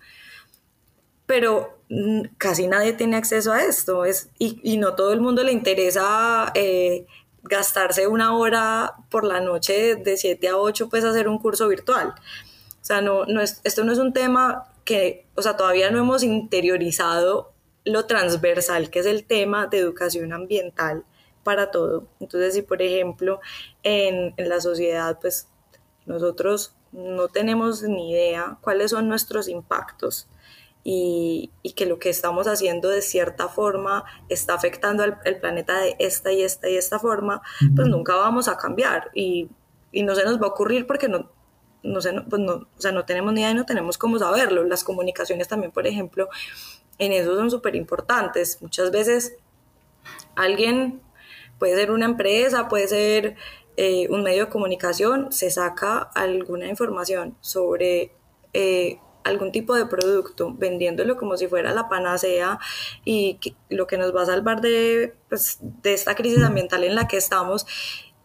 Pero 1.26 1.79
casi 2.38 2.68
nadie 2.68 2.92
tiene 2.92 3.16
acceso 3.16 3.52
a 3.52 3.64
esto 3.64 4.04
es, 4.04 4.30
y, 4.38 4.76
no 4.78 4.94
todo 4.94 5.12
el 5.12 5.20
mundo 5.20 5.42
le 5.42 5.52
interesa 5.52 6.52
eh, 6.54 7.06
gastarse 7.42 8.06
una 8.06 8.36
hora 8.36 8.94
por 9.10 9.24
la 9.24 9.40
noche 9.40 9.96
de 9.96 10.16
7 10.16 10.48
a 10.48 10.56
8 10.56 10.88
pues 10.88 11.04
hacer 11.04 11.26
un 11.28 11.38
curso 11.38 11.66
virtual. 11.68 12.14
O 12.80 12.84
sea, 12.84 13.00
no, 13.00 13.24
no 13.26 13.40
es, 13.40 13.60
esto 13.64 13.82
no 13.84 13.92
es 13.92 13.98
un 13.98 14.12
tema 14.12 14.72
que, 14.84 15.26
o 15.34 15.42
sea, 15.42 15.56
todavía 15.56 15.90
no 15.90 15.98
hemos 15.98 16.22
interiorizado 16.22 17.52
lo 17.84 18.06
transversal 18.06 18.90
que 18.90 19.00
es 19.00 19.06
el 19.06 19.24
tema 19.24 19.66
de 19.66 19.78
educación 19.78 20.32
ambiental 20.32 21.04
para 21.42 21.70
todo. 21.72 22.06
Entonces, 22.20 22.54
si 22.54 22.62
por 22.62 22.82
ejemplo 22.82 23.40
en, 23.82 24.34
en 24.36 24.48
la 24.48 24.60
sociedad, 24.60 25.18
pues 25.20 25.48
nosotros 26.06 26.74
no 26.92 27.28
tenemos 27.28 27.82
ni 27.82 28.12
idea 28.12 28.58
cuáles 28.60 28.92
son 28.92 29.08
nuestros 29.08 29.48
impactos 29.48 30.28
y, 30.82 31.50
y, 31.62 31.72
que 31.72 31.86
lo 31.86 31.98
que 31.98 32.08
estamos 32.08 32.46
haciendo 32.46 32.88
de 32.88 33.02
cierta 33.02 33.48
forma 33.48 34.04
está 34.28 34.54
afectando 34.54 35.02
al, 35.02 35.18
planeta 35.40 35.78
de 35.78 35.96
esta 35.98 36.32
y 36.32 36.42
esta 36.42 36.70
y 36.70 36.76
esta 36.76 36.98
forma, 36.98 37.42
pues 37.76 37.88
nunca 37.88 38.16
vamos 38.16 38.48
a 38.48 38.56
cambiar 38.56 39.10
y, 39.14 39.48
y, 39.92 40.02
no 40.02 40.14
se 40.14 40.24
nos 40.24 40.40
va 40.40 40.46
a 40.46 40.50
ocurrir 40.50 40.86
porque 40.86 41.08
no, 41.08 41.30
no, 41.82 42.00
sé, 42.00 42.12
pues 42.28 42.40
no, 42.40 42.52
o 42.52 42.80
sea, 42.80 42.92
no 42.92 43.04
tenemos 43.04 43.32
ni 43.32 43.40
idea 43.40 43.50
y 43.50 43.54
no 43.54 43.66
tenemos 43.66 43.98
cómo 43.98 44.18
saberlo. 44.18 44.64
Las 44.64 44.84
comunicaciones 44.84 45.48
también, 45.48 45.70
por 45.70 45.86
ejemplo, 45.86 46.28
en 46.98 47.12
eso 47.12 47.34
son 47.36 47.50
súper 47.50 47.76
importantes. 47.76 48.60
Muchas 48.62 48.90
veces 48.90 49.36
alguien, 50.34 51.02
puede 51.58 51.76
ser 51.76 51.90
una 51.90 52.06
empresa, 52.06 52.68
puede 52.68 52.88
ser 52.88 53.36
eh, 53.76 54.08
un 54.08 54.22
medio 54.22 54.46
de 54.46 54.50
comunicación, 54.50 55.30
se 55.30 55.50
saca 55.50 55.98
alguna 55.98 56.68
información 56.68 57.36
sobre... 57.40 58.12
Eh, 58.52 58.98
algún 59.24 59.52
tipo 59.52 59.74
de 59.74 59.86
producto, 59.86 60.54
vendiéndolo 60.54 61.16
como 61.16 61.36
si 61.36 61.46
fuera 61.46 61.72
la 61.72 61.88
panacea 61.88 62.58
y 63.04 63.38
lo 63.68 63.86
que 63.86 63.98
nos 63.98 64.14
va 64.14 64.22
a 64.22 64.26
salvar 64.26 64.60
de, 64.60 65.14
pues, 65.28 65.58
de 65.60 65.94
esta 65.94 66.14
crisis 66.14 66.42
ambiental 66.42 66.84
en 66.84 66.94
la 66.94 67.08
que 67.08 67.16
estamos. 67.16 67.66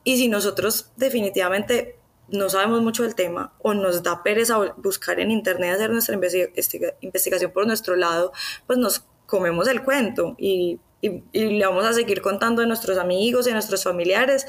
Y 0.03 0.17
si 0.17 0.27
nosotros 0.27 0.91
definitivamente 0.95 1.97
no 2.29 2.49
sabemos 2.49 2.81
mucho 2.81 3.03
del 3.03 3.15
tema 3.15 3.53
o 3.59 3.73
nos 3.73 4.03
da 4.03 4.23
pereza 4.23 4.57
buscar 4.77 5.19
en 5.19 5.31
internet 5.31 5.75
hacer 5.75 5.91
nuestra 5.91 6.15
investigación 6.15 7.51
por 7.51 7.67
nuestro 7.67 7.95
lado, 7.95 8.31
pues 8.65 8.79
nos 8.79 9.05
comemos 9.25 9.67
el 9.67 9.83
cuento 9.83 10.35
y, 10.37 10.79
y, 11.01 11.23
y, 11.31 11.57
le 11.57 11.65
vamos 11.65 11.85
a 11.85 11.93
seguir 11.93 12.21
contando 12.21 12.61
a 12.61 12.65
nuestros 12.65 12.97
amigos 12.97 13.47
y 13.47 13.51
a 13.51 13.53
nuestros 13.53 13.83
familiares 13.83 14.47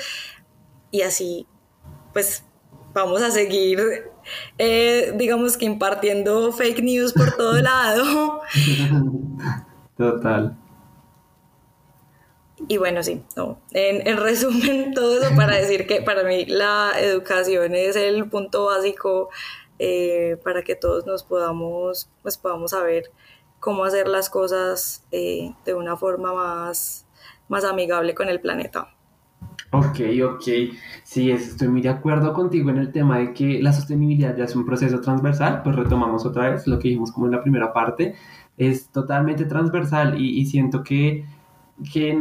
y 0.90 1.02
así 1.02 1.46
pues 2.12 2.45
vamos 2.96 3.20
a 3.20 3.30
seguir, 3.30 4.10
eh, 4.56 5.12
digamos 5.16 5.58
que 5.58 5.66
impartiendo 5.66 6.50
fake 6.50 6.82
news 6.82 7.12
por 7.12 7.36
todo 7.36 7.52
lado. 7.60 8.40
Total. 9.98 10.56
Y 12.68 12.78
bueno, 12.78 13.02
sí, 13.02 13.22
no. 13.36 13.60
En, 13.72 14.16
resumen, 14.16 14.94
todo 14.94 15.22
eso 15.22 15.36
para 15.36 15.56
decir 15.56 15.86
que 15.86 16.00
para 16.00 16.24
mí 16.24 16.46
la 16.46 16.92
educación 16.98 17.74
es 17.74 17.96
el 17.96 18.30
punto 18.30 18.64
básico 18.64 19.28
eh, 19.78 20.38
para 20.42 20.62
que 20.62 20.74
todos 20.74 21.04
nos 21.04 21.22
podamos, 21.22 22.08
pues 22.22 22.38
podamos 22.38 22.70
saber 22.70 23.10
cómo 23.60 23.84
hacer 23.84 24.08
las 24.08 24.30
cosas 24.30 25.04
eh, 25.12 25.52
de 25.66 25.74
una 25.74 25.98
forma 25.98 26.32
más, 26.32 27.04
más 27.48 27.64
amigable 27.64 28.14
con 28.14 28.30
el 28.30 28.40
planeta. 28.40 28.95
Ok, 29.78 30.00
ok. 30.24 30.42
Sí, 31.02 31.30
estoy 31.30 31.68
muy 31.68 31.82
de 31.82 31.90
acuerdo 31.90 32.32
contigo 32.32 32.70
en 32.70 32.78
el 32.78 32.92
tema 32.92 33.18
de 33.18 33.34
que 33.34 33.62
la 33.62 33.72
sostenibilidad 33.74 34.34
ya 34.34 34.44
es 34.44 34.56
un 34.56 34.64
proceso 34.64 35.00
transversal. 35.00 35.62
Pues 35.62 35.76
retomamos 35.76 36.24
otra 36.24 36.50
vez 36.50 36.66
lo 36.66 36.78
que 36.78 36.88
dijimos 36.88 37.12
como 37.12 37.26
en 37.26 37.32
la 37.32 37.42
primera 37.42 37.72
parte. 37.72 38.14
Es 38.56 38.88
totalmente 38.90 39.44
transversal 39.44 40.18
y, 40.18 40.46
siento 40.46 40.82
que, 40.82 41.26
que 41.92 42.18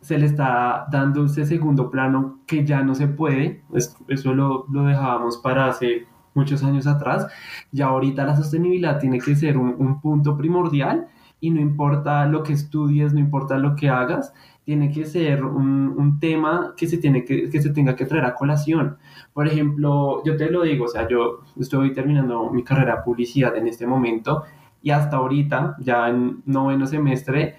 se 0.00 0.18
le 0.18 0.26
está 0.26 0.86
dando 0.90 1.24
ese 1.24 1.46
segundo 1.46 1.90
plano 1.90 2.40
que 2.46 2.66
ya 2.66 2.82
no 2.82 2.94
se 2.94 3.08
puede. 3.08 3.62
eso 4.08 4.34
lo, 4.34 4.66
lo 4.70 4.84
dejábamos 4.84 5.38
para 5.38 5.68
hace 5.68 6.06
muchos 6.34 6.62
años 6.62 6.86
atrás. 6.86 7.26
Y 7.72 7.80
ahorita 7.80 8.26
la 8.26 8.36
sostenibilidad 8.36 8.98
tiene 8.98 9.20
que 9.20 9.34
ser 9.36 9.56
un, 9.56 9.74
un 9.78 10.00
punto 10.02 10.36
primordial 10.36 11.08
y 11.40 11.50
no 11.50 11.60
importa 11.60 12.26
lo 12.26 12.42
que 12.42 12.52
estudies, 12.52 13.14
no 13.14 13.20
importa 13.20 13.56
lo 13.58 13.74
que 13.74 13.88
hagas, 13.88 14.32
tiene 14.70 14.92
que 14.92 15.04
ser 15.04 15.44
un, 15.44 15.96
un, 15.98 16.20
tema 16.20 16.74
que 16.76 16.86
se, 16.86 16.98
tiene 16.98 17.24
que, 17.24 17.50
que 17.50 17.60
se 17.60 17.70
tenga 17.70 17.96
que 17.96 18.06
traer 18.06 18.24
a 18.24 18.36
colación. 18.36 18.98
Por 19.32 19.48
ejemplo, 19.48 20.22
yo 20.22 20.36
te 20.36 20.48
lo 20.48 20.62
digo, 20.62 20.84
o 20.84 20.88
sea, 20.88 21.08
yo 21.08 21.40
estoy 21.58 21.92
terminando 21.92 22.50
mi 22.50 22.62
carrera 22.62 22.98
de 22.98 23.02
publicidad 23.02 23.56
en 23.56 23.66
este 23.66 23.84
momento 23.84 24.44
y 24.80 24.92
hasta 24.92 25.16
ahorita, 25.16 25.74
ya 25.80 26.08
en 26.08 26.42
noveno 26.46 26.86
semestre, 26.86 27.56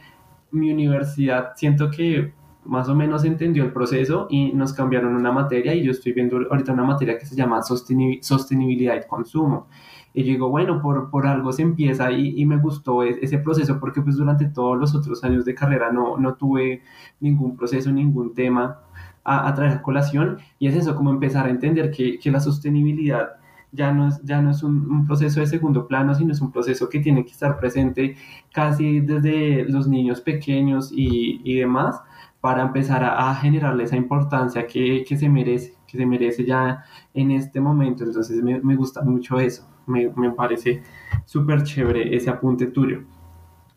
mi 0.51 0.71
universidad 0.71 1.51
siento 1.57 1.91
que 1.91 2.33
más 2.65 2.87
o 2.89 2.95
menos 2.95 3.25
entendió 3.25 3.63
el 3.63 3.71
proceso 3.71 4.27
y 4.29 4.53
nos 4.53 4.73
cambiaron 4.73 5.15
una 5.15 5.31
materia 5.31 5.73
y 5.73 5.83
yo 5.83 5.91
estoy 5.91 6.13
viendo 6.13 6.37
ahorita 6.49 6.73
una 6.73 6.83
materia 6.83 7.17
que 7.17 7.25
se 7.25 7.35
llama 7.35 7.61
sostenibilidad 7.63 8.95
y 8.95 9.07
consumo. 9.07 9.67
Y 10.13 10.23
yo 10.23 10.33
digo, 10.33 10.49
bueno, 10.49 10.81
por, 10.81 11.09
por 11.09 11.25
algo 11.25 11.53
se 11.53 11.61
empieza 11.61 12.11
y, 12.11 12.45
me 12.45 12.57
gustó 12.57 13.03
e, 13.03 13.19
ese 13.21 13.37
proceso 13.37 13.79
porque 13.79 14.01
pues 14.01 14.17
durante 14.17 14.45
todos 14.45 14.77
los 14.77 14.93
otros 14.93 15.23
años 15.23 15.45
de 15.45 15.55
carrera 15.55 15.91
no, 15.91 16.17
no 16.17 16.35
tuve 16.35 16.83
ningún 17.19 17.55
proceso, 17.55 17.91
ningún 17.91 18.33
tema 18.33 18.79
a, 19.23 19.47
a 19.47 19.53
traer 19.55 19.73
a 19.73 19.81
colación 19.81 20.39
y 20.59 20.67
es 20.67 20.75
eso, 20.75 20.95
como 20.95 21.11
empezar 21.11 21.45
a 21.45 21.49
entender 21.49 21.91
que, 21.91 22.19
que 22.19 22.31
la 22.31 22.41
sostenibilidad 22.41 23.37
ya 23.71 23.93
no 23.93 24.09
es, 24.09 24.21
ya 24.23 24.41
no 24.41 24.51
es 24.51 24.63
un, 24.63 24.91
un, 24.91 25.07
proceso 25.07 25.39
de 25.39 25.47
segundo 25.47 25.87
plano, 25.87 26.13
sino 26.13 26.33
es 26.33 26.41
un 26.41 26.51
proceso 26.51 26.89
que 26.89 26.99
tiene 26.99 27.23
que 27.23 27.31
estar 27.31 27.57
presente 27.57 28.17
casi 28.53 28.99
desde 28.99 29.63
los 29.69 29.87
niños 29.87 30.19
pequeños 30.19 30.91
y, 30.91 31.39
y 31.45 31.55
demás 31.55 32.01
para 32.41 32.63
empezar 32.63 33.03
a, 33.03 33.29
a 33.29 33.35
generarle 33.35 33.83
esa 33.83 33.95
importancia 33.95 34.67
que, 34.67 35.05
que, 35.07 35.17
se 35.17 35.29
merece, 35.29 35.75
que 35.87 35.97
se 35.97 36.05
merece 36.05 36.45
ya 36.45 36.83
en 37.13 37.31
este 37.31 37.61
momento. 37.61 38.03
Entonces 38.03 38.43
me, 38.43 38.59
me 38.61 38.75
gusta 38.75 39.01
mucho 39.03 39.39
eso 39.39 39.71
me, 39.85 40.09
me 40.15 40.31
parece 40.31 40.81
súper 41.25 41.63
chévere 41.63 42.15
ese 42.15 42.29
apunte 42.29 42.67
tuyo. 42.67 43.03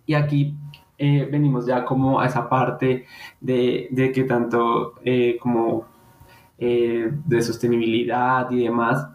Y 0.07 0.15
aquí 0.15 0.57
eh, 0.99 1.29
venimos 1.31 1.67
ya 1.67 1.85
como 1.85 2.21
a 2.21 2.27
esa 2.27 2.49
parte 2.49 3.07
de, 3.41 3.89
de 3.91 4.13
que 4.13 4.25
tanto 4.25 4.95
eh, 5.05 5.37
como 5.41 5.87
eh, 6.59 7.11
de 7.25 7.43
sostenibilidad 7.43 8.51
y 8.51 8.65
demás, 8.65 9.09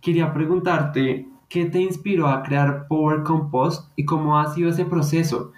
quería 0.00 0.32
preguntarte 0.32 1.26
qué 1.48 1.66
te 1.66 1.80
inspiró 1.80 2.28
a 2.28 2.42
crear 2.42 2.86
Power 2.88 3.22
Compost 3.22 3.90
y 3.96 4.04
cómo 4.04 4.38
ha 4.38 4.46
sido 4.54 4.70
ese 4.70 4.84
proceso. 4.84 5.52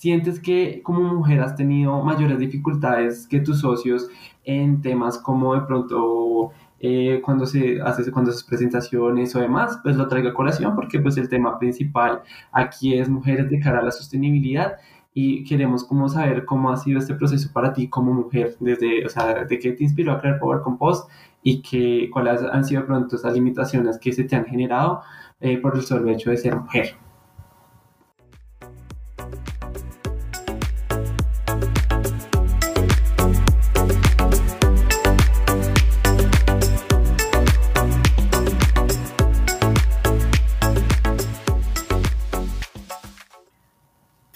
¿Sientes 0.00 0.40
que 0.40 0.80
como 0.82 1.12
mujer 1.12 1.42
has 1.42 1.56
tenido 1.56 2.02
mayores 2.02 2.38
dificultades 2.38 3.26
que 3.26 3.38
tus 3.38 3.60
socios 3.60 4.08
en 4.44 4.80
temas 4.80 5.18
como 5.18 5.54
de 5.54 5.60
pronto 5.60 6.52
eh, 6.78 7.20
cuando 7.22 7.44
se 7.44 7.82
hace 7.82 8.10
cuando 8.10 8.32
sus 8.32 8.44
presentaciones 8.44 9.36
o 9.36 9.40
demás, 9.40 9.78
pues 9.82 9.96
lo 9.96 10.08
traigo 10.08 10.30
a 10.30 10.32
colación 10.32 10.74
porque 10.74 11.00
pues 11.00 11.18
el 11.18 11.28
tema 11.28 11.58
principal 11.58 12.22
aquí 12.50 12.94
es 12.94 13.10
mujeres 13.10 13.50
de 13.50 13.60
cara 13.60 13.80
a 13.80 13.82
la 13.82 13.90
sostenibilidad 13.90 14.78
y 15.12 15.44
queremos 15.44 15.84
como 15.84 16.08
saber 16.08 16.46
cómo 16.46 16.70
ha 16.70 16.78
sido 16.78 16.98
este 16.98 17.12
proceso 17.14 17.52
para 17.52 17.74
ti 17.74 17.86
como 17.90 18.14
mujer, 18.14 18.56
desde, 18.58 19.04
o 19.04 19.08
sea, 19.10 19.44
de 19.44 19.58
qué 19.58 19.72
te 19.72 19.84
inspiró 19.84 20.12
a 20.12 20.20
crear 20.22 20.38
Power 20.38 20.62
Compost 20.62 21.10
y 21.42 21.60
que, 21.60 22.08
cuáles 22.10 22.40
han 22.42 22.64
sido 22.64 22.86
pronto 22.86 23.16
esas 23.16 23.34
limitaciones 23.34 23.98
que 23.98 24.14
se 24.14 24.24
te 24.24 24.34
han 24.34 24.46
generado 24.46 25.02
eh, 25.40 25.58
por 25.58 25.76
el 25.76 25.82
solo 25.82 26.10
hecho 26.10 26.30
de 26.30 26.38
ser 26.38 26.56
mujer. 26.56 26.96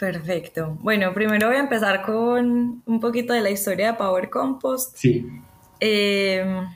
Perfecto. 0.05 0.77
Bueno, 0.83 1.15
primero 1.15 1.47
voy 1.47 1.57
a 1.57 1.61
empezar 1.61 2.03
con 2.03 2.83
un 2.85 3.01
poquito 3.01 3.33
de 3.33 3.41
la 3.41 3.49
historia 3.49 3.93
de 3.93 3.95
Power 3.95 4.29
Compost. 4.29 4.99
Sí. 4.99 5.27
Em, 5.81 6.69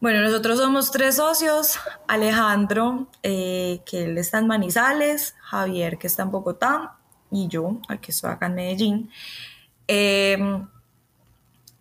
bueno, 0.00 0.20
nosotros 0.20 0.56
somos 0.60 0.92
tres 0.92 1.16
socios. 1.16 1.80
Alejandro, 2.06 3.08
eh, 3.24 3.80
que 3.84 4.04
él 4.04 4.18
está 4.18 4.38
en 4.38 4.46
Manizales, 4.46 5.34
Javier, 5.40 5.98
que 5.98 6.06
está 6.06 6.22
en 6.22 6.30
Bogotá, 6.30 6.96
y 7.32 7.48
yo, 7.48 7.80
que 8.00 8.12
estoy 8.12 8.30
acá 8.30 8.46
en 8.46 8.54
Medellín. 8.54 9.10
Em, 9.88 10.68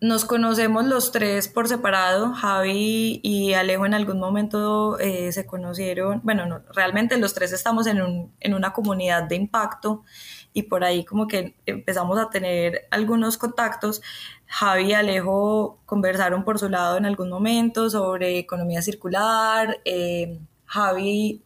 nos 0.03 0.25
conocemos 0.25 0.83
los 0.85 1.13
tres 1.13 1.47
por 1.47 1.69
separado. 1.69 2.33
Javi 2.33 3.21
y 3.23 3.53
Alejo 3.53 3.85
en 3.85 3.93
algún 3.93 4.19
momento 4.19 4.99
eh, 4.99 5.31
se 5.31 5.45
conocieron. 5.45 6.19
Bueno, 6.23 6.61
realmente 6.73 7.17
los 7.17 7.33
tres 7.33 7.53
estamos 7.53 7.87
en, 7.87 8.01
un, 8.01 8.33
en 8.41 8.53
una 8.53 8.73
comunidad 8.73 9.23
de 9.23 9.37
impacto 9.37 10.03
y 10.51 10.63
por 10.63 10.83
ahí 10.83 11.05
como 11.05 11.25
que 11.25 11.55
empezamos 11.65 12.19
a 12.19 12.29
tener 12.29 12.85
algunos 12.91 13.37
contactos. 13.37 14.01
Javi 14.45 14.89
y 14.89 14.93
Alejo 14.93 15.81
conversaron 15.85 16.43
por 16.43 16.59
su 16.59 16.67
lado 16.67 16.97
en 16.97 17.05
algún 17.05 17.29
momento 17.29 17.89
sobre 17.89 18.37
economía 18.39 18.81
circular. 18.81 19.79
Eh, 19.85 20.37
Javi 20.65 21.45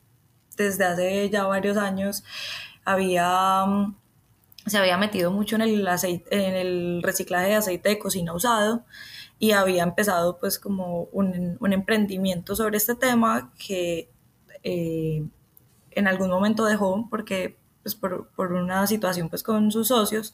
desde 0.55 0.83
hace 0.83 1.29
ya 1.29 1.45
varios 1.45 1.77
años 1.77 2.23
había, 2.83 3.65
mm, 3.67 3.95
se 4.67 4.77
había 4.77 4.97
metido 4.97 5.31
mucho 5.31 5.55
en 5.55 5.61
el, 5.61 7.01
reciclaje 7.03 7.47
de 7.47 7.55
aceite 7.55 7.89
de 7.89 7.99
cocina 7.99 8.33
usado 8.33 8.83
y 9.39 9.51
había 9.51 9.83
empezado 9.83 10.37
pues 10.37 10.59
como 10.59 11.03
un, 11.11 11.57
un 11.59 11.73
emprendimiento 11.73 12.55
sobre 12.55 12.77
este 12.77 12.95
tema 12.95 13.51
que 13.57 14.09
eh, 14.63 15.25
en 15.91 16.07
algún 16.07 16.29
momento 16.29 16.65
dejó 16.65 17.07
porque 17.09 17.57
pues 17.83 17.95
por, 17.95 18.29
por, 18.35 18.53
una 18.53 18.85
situación 18.87 19.29
pues 19.29 19.43
con 19.43 19.71
sus 19.71 19.87
socios. 19.87 20.33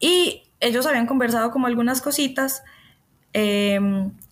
Y 0.00 0.42
ellos 0.60 0.86
habían 0.86 1.06
conversado 1.06 1.50
como 1.50 1.66
algunas 1.66 2.00
cositas. 2.00 2.62
Eh, 3.32 3.78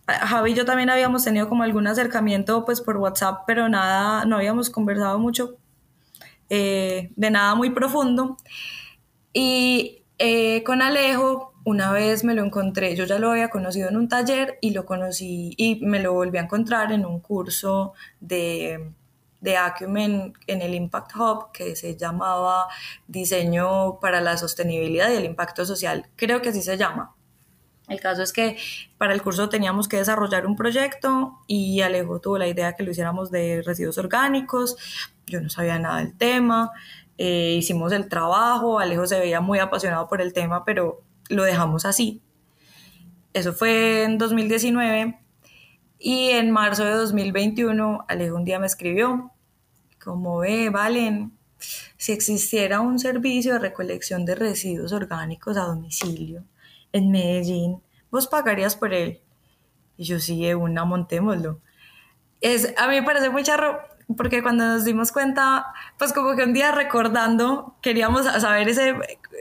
Javi 0.07 0.53
y 0.53 0.55
yo 0.55 0.65
también 0.65 0.91
habíamos 0.91 1.25
tenido 1.25 1.49
como 1.49 1.63
algún 1.63 1.87
acercamiento 1.87 2.65
pues 2.65 2.81
por 2.81 2.99
WhatsApp, 2.99 3.45
pero 3.47 3.69
nada, 3.69 4.25
no 4.27 4.37
habíamos 4.37 4.69
conversado 4.71 5.19
mucho 5.19 5.57
eh, 6.57 7.11
de 7.17 7.31
nada 7.31 7.57
muy 7.57 7.71
profundo. 7.71 8.37
Y 9.33 10.05
eh, 10.19 10.63
con 10.63 10.83
Alejo, 10.83 11.53
una 11.65 11.91
vez 11.93 12.23
me 12.23 12.35
lo 12.35 12.45
encontré, 12.45 12.95
yo 12.95 13.05
ya 13.07 13.19
lo 13.19 13.33
había 13.33 13.49
conocido 13.49 13.89
en 13.89 13.97
un 13.97 14.09
taller 14.09 14.59
y 14.61 14.71
lo 14.71 14.87
conocí 14.87 15.55
y 15.57 15.85
me 15.85 15.99
lo 16.01 16.13
volví 16.13 16.39
a 16.39 16.43
encontrar 16.43 16.93
en 16.93 17.05
un 17.07 17.19
curso 17.19 17.95
de, 18.21 18.93
de 19.41 19.57
Acumen 19.57 20.35
en 20.47 20.63
el 20.63 20.75
Impact 20.75 21.17
Hub 21.17 21.53
que 21.53 21.75
se 21.75 21.97
llamaba 21.97 22.69
Diseño 23.09 23.99
para 24.01 24.21
la 24.21 24.37
Sostenibilidad 24.37 25.11
y 25.11 25.17
el 25.17 25.25
Impacto 25.25 25.65
Social, 25.67 26.07
creo 26.15 26.41
que 26.41 26.51
así 26.51 26.63
se 26.63 26.77
llama. 26.77 27.17
El 27.89 28.01
caso 28.01 28.23
es 28.23 28.33
que 28.33 28.57
para 28.97 29.13
el 29.13 29.23
curso 29.23 29.49
teníamos 29.49 29.89
que 29.89 29.99
desarrollar 29.99 30.47
un 30.47 30.57
proyecto 30.57 31.39
y 31.47 31.83
Alejo 31.83 32.21
tuvo 32.21 32.39
la 32.39 32.49
idea 32.49 32.75
que 32.75 32.83
lo 32.83 32.91
hiciéramos 32.91 33.31
de 33.31 33.63
residuos 33.63 33.99
orgánicos. 33.99 34.77
Yo 35.27 35.41
no 35.41 35.51
sabía 35.51 35.79
nada 35.79 35.99
del 35.99 36.17
tema. 36.17 36.71
Eh, 37.19 37.57
hicimos 37.59 37.93
el 37.93 38.09
trabajo. 38.09 38.79
Alejo 38.79 39.07
se 39.07 39.19
veía 39.19 39.41
muy 39.41 39.59
apasionado 39.59 40.09
por 40.09 40.23
el 40.23 40.33
tema, 40.33 40.65
pero 40.65 41.03
lo 41.29 41.45
dejamos 41.45 41.85
así. 41.85 42.23
Eso 43.35 43.53
fue 43.53 44.05
en 44.05 44.17
2019 44.17 45.19
y 45.99 46.31
en 46.31 46.51
marzo 46.51 46.85
de 46.85 46.93
2021 46.93 48.05
Alejo 48.09 48.37
un 48.37 48.45
día 48.45 48.59
me 48.59 48.67
escribió 48.67 49.31
como 50.05 50.39
ve, 50.39 50.69
Valen, 50.69 51.33
si 51.97 52.13
existiera 52.13 52.81
un 52.81 52.99
servicio 52.99 53.55
de 53.55 53.59
recolección 53.59 54.27
de 54.27 54.35
residuos 54.35 54.93
orgánicos 54.93 55.57
a 55.57 55.63
domicilio, 55.63 56.45
en 56.95 57.11
Medellín, 57.11 57.83
vos 58.11 58.29
pagarías 58.29 58.77
por 58.77 58.95
él. 58.95 59.21
Y 59.99 60.05
yo 60.05 60.19
sí, 60.21 60.55
una, 60.55 60.85
montémoslo. 60.85 61.61
Es, 62.41 62.73
a 62.79 62.89
mí 62.89 63.01
me 63.01 63.03
parece 63.03 63.31
muy 63.31 63.43
charro 63.43 63.81
porque 64.17 64.43
cuando 64.43 64.65
nos 64.65 64.85
dimos 64.85 65.13
cuenta, 65.13 65.67
pues 65.99 66.13
como 66.13 66.37
que 66.37 66.45
un 66.45 66.53
día 66.53 66.73
recordando, 66.73 67.75
queríamos 67.83 68.27
saber 68.27 68.69
ese, 68.69 68.95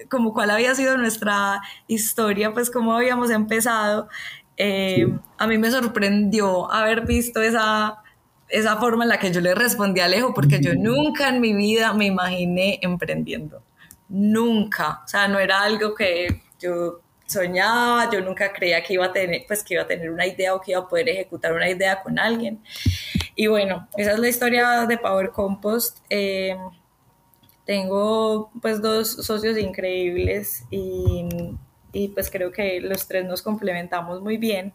como 0.09 0.33
cuál 0.33 0.49
había 0.49 0.73
sido 0.73 0.97
nuestra 0.97 1.61
historia, 1.87 2.53
pues 2.53 2.71
cómo 2.71 2.95
habíamos 2.95 3.29
empezado. 3.29 4.09
Eh, 4.57 5.07
a 5.37 5.47
mí 5.47 5.57
me 5.57 5.69
sorprendió 5.69 6.71
haber 6.71 7.05
visto 7.05 7.41
esa, 7.41 8.01
esa 8.49 8.77
forma 8.77 9.03
en 9.03 9.09
la 9.09 9.19
que 9.19 9.31
yo 9.31 9.41
le 9.41 9.53
respondí 9.53 9.99
a 9.99 10.05
Alejo, 10.05 10.33
porque 10.33 10.59
yo 10.59 10.73
nunca 10.73 11.29
en 11.29 11.39
mi 11.39 11.53
vida 11.53 11.93
me 11.93 12.05
imaginé 12.05 12.79
emprendiendo. 12.81 13.61
Nunca. 14.09 15.01
O 15.03 15.07
sea, 15.07 15.27
no 15.27 15.39
era 15.39 15.61
algo 15.61 15.93
que 15.93 16.41
yo 16.59 17.01
soñaba, 17.25 18.09
yo 18.11 18.21
nunca 18.21 18.51
creía 18.51 18.83
que 18.83 18.93
iba 18.93 19.05
a 19.05 19.13
tener, 19.13 19.43
pues 19.47 19.63
que 19.63 19.75
iba 19.75 19.83
a 19.83 19.87
tener 19.87 20.09
una 20.09 20.25
idea 20.25 20.53
o 20.53 20.61
que 20.61 20.71
iba 20.71 20.81
a 20.81 20.87
poder 20.87 21.09
ejecutar 21.09 21.53
una 21.53 21.69
idea 21.69 22.01
con 22.01 22.19
alguien. 22.19 22.61
Y 23.35 23.47
bueno, 23.47 23.87
esa 23.97 24.13
es 24.13 24.19
la 24.19 24.29
historia 24.29 24.85
de 24.85 24.97
Power 24.97 25.31
Compost. 25.31 25.99
Eh, 26.09 26.55
tengo 27.65 28.51
pues 28.61 28.81
dos 28.81 29.09
socios 29.09 29.57
increíbles 29.57 30.65
y, 30.69 31.25
y, 31.93 32.09
pues 32.09 32.29
creo 32.29 32.51
que 32.51 32.81
los 32.81 33.07
tres 33.07 33.25
nos 33.25 33.41
complementamos 33.41 34.21
muy 34.21 34.37
bien. 34.37 34.73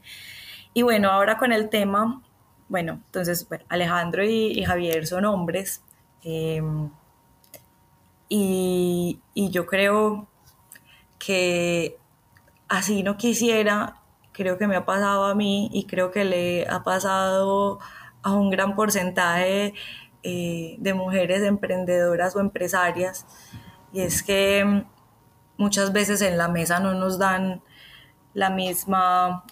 Y 0.73 0.83
bueno, 0.83 1.11
ahora 1.11 1.39
con 1.39 1.53
el 1.53 1.69
tema, 1.69 2.23
bueno, 2.69 3.03
entonces 3.07 3.47
Alejandro 3.69 4.25
y, 4.25 4.63
Javier 4.65 5.07
son 5.07 5.25
hombres 5.27 5.83
eh, 6.25 6.63
y, 8.29 9.21
y 9.35 9.51
yo 9.51 9.67
creo 9.67 10.27
que 11.19 11.98
así 12.69 13.03
no 13.03 13.17
quisiera, 13.17 14.03
creo 14.33 14.59
que 14.59 14.67
me 14.67 14.77
ha 14.77 14.85
pasado 14.85 15.25
a 15.25 15.35
mí 15.35 15.69
y 15.73 15.87
creo 15.87 16.11
que 16.11 16.25
le 16.25 16.67
ha 16.69 16.83
pasado 16.85 17.79
a 18.23 18.33
un 18.33 18.51
gran 18.51 18.77
porcentaje 18.77 19.75
eh, 20.23 20.77
de 20.79 20.95
mujeres 20.95 21.43
emprendedoras 21.43 22.37
o 22.37 22.41
empresarias. 22.41 23.27
Y 23.93 24.01
es 24.01 24.23
que 24.23 24.65
mm, 24.65 24.85
muchas 25.57 25.93
veces 25.93 26.23
en 26.23 26.39
la 26.39 26.49
mesa 26.49 26.81
no 26.81 26.95
nos 26.95 27.19
dan 27.19 27.63
la 28.35 28.51
misma 28.51 29.45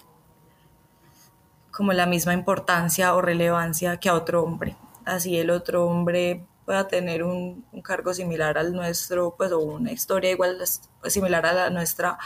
como 1.71 1.93
la 1.93 2.07
misma 2.07 2.33
importancia 2.33 3.13
o 3.13 3.21
relevancia 3.21 3.97
que 3.97 4.09
a 4.09 4.15
otro 4.15 4.43
hombre. 4.43 4.75
Así 5.05 5.37
el 5.37 5.51
otro 5.51 5.85
hombre 5.85 6.45
pueda 6.65 6.87
tener 6.87 7.23
un, 7.23 7.65
un 7.71 7.81
cargo 7.81 8.13
similar 8.13 8.57
al 8.57 8.73
nuestro, 8.73 9.35
pues, 9.37 9.51
o 9.51 9.59
una 9.59 9.91
historia 9.91 10.31
igual 10.31 10.57
similar 11.03 11.45
a 11.45 11.53
la 11.53 11.69
nuestra, 11.69 12.17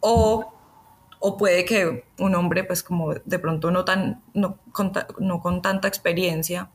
o, 0.00 0.52
o 1.20 1.36
puede 1.36 1.64
que 1.64 2.04
un 2.18 2.34
hombre, 2.34 2.64
pues 2.64 2.82
como 2.82 3.14
de 3.14 3.38
pronto 3.38 3.70
no, 3.70 3.84
tan, 3.84 4.22
no, 4.34 4.58
con, 4.72 4.92
no 5.18 5.40
con 5.40 5.62
tanta 5.62 5.88
experiencia, 5.88 6.70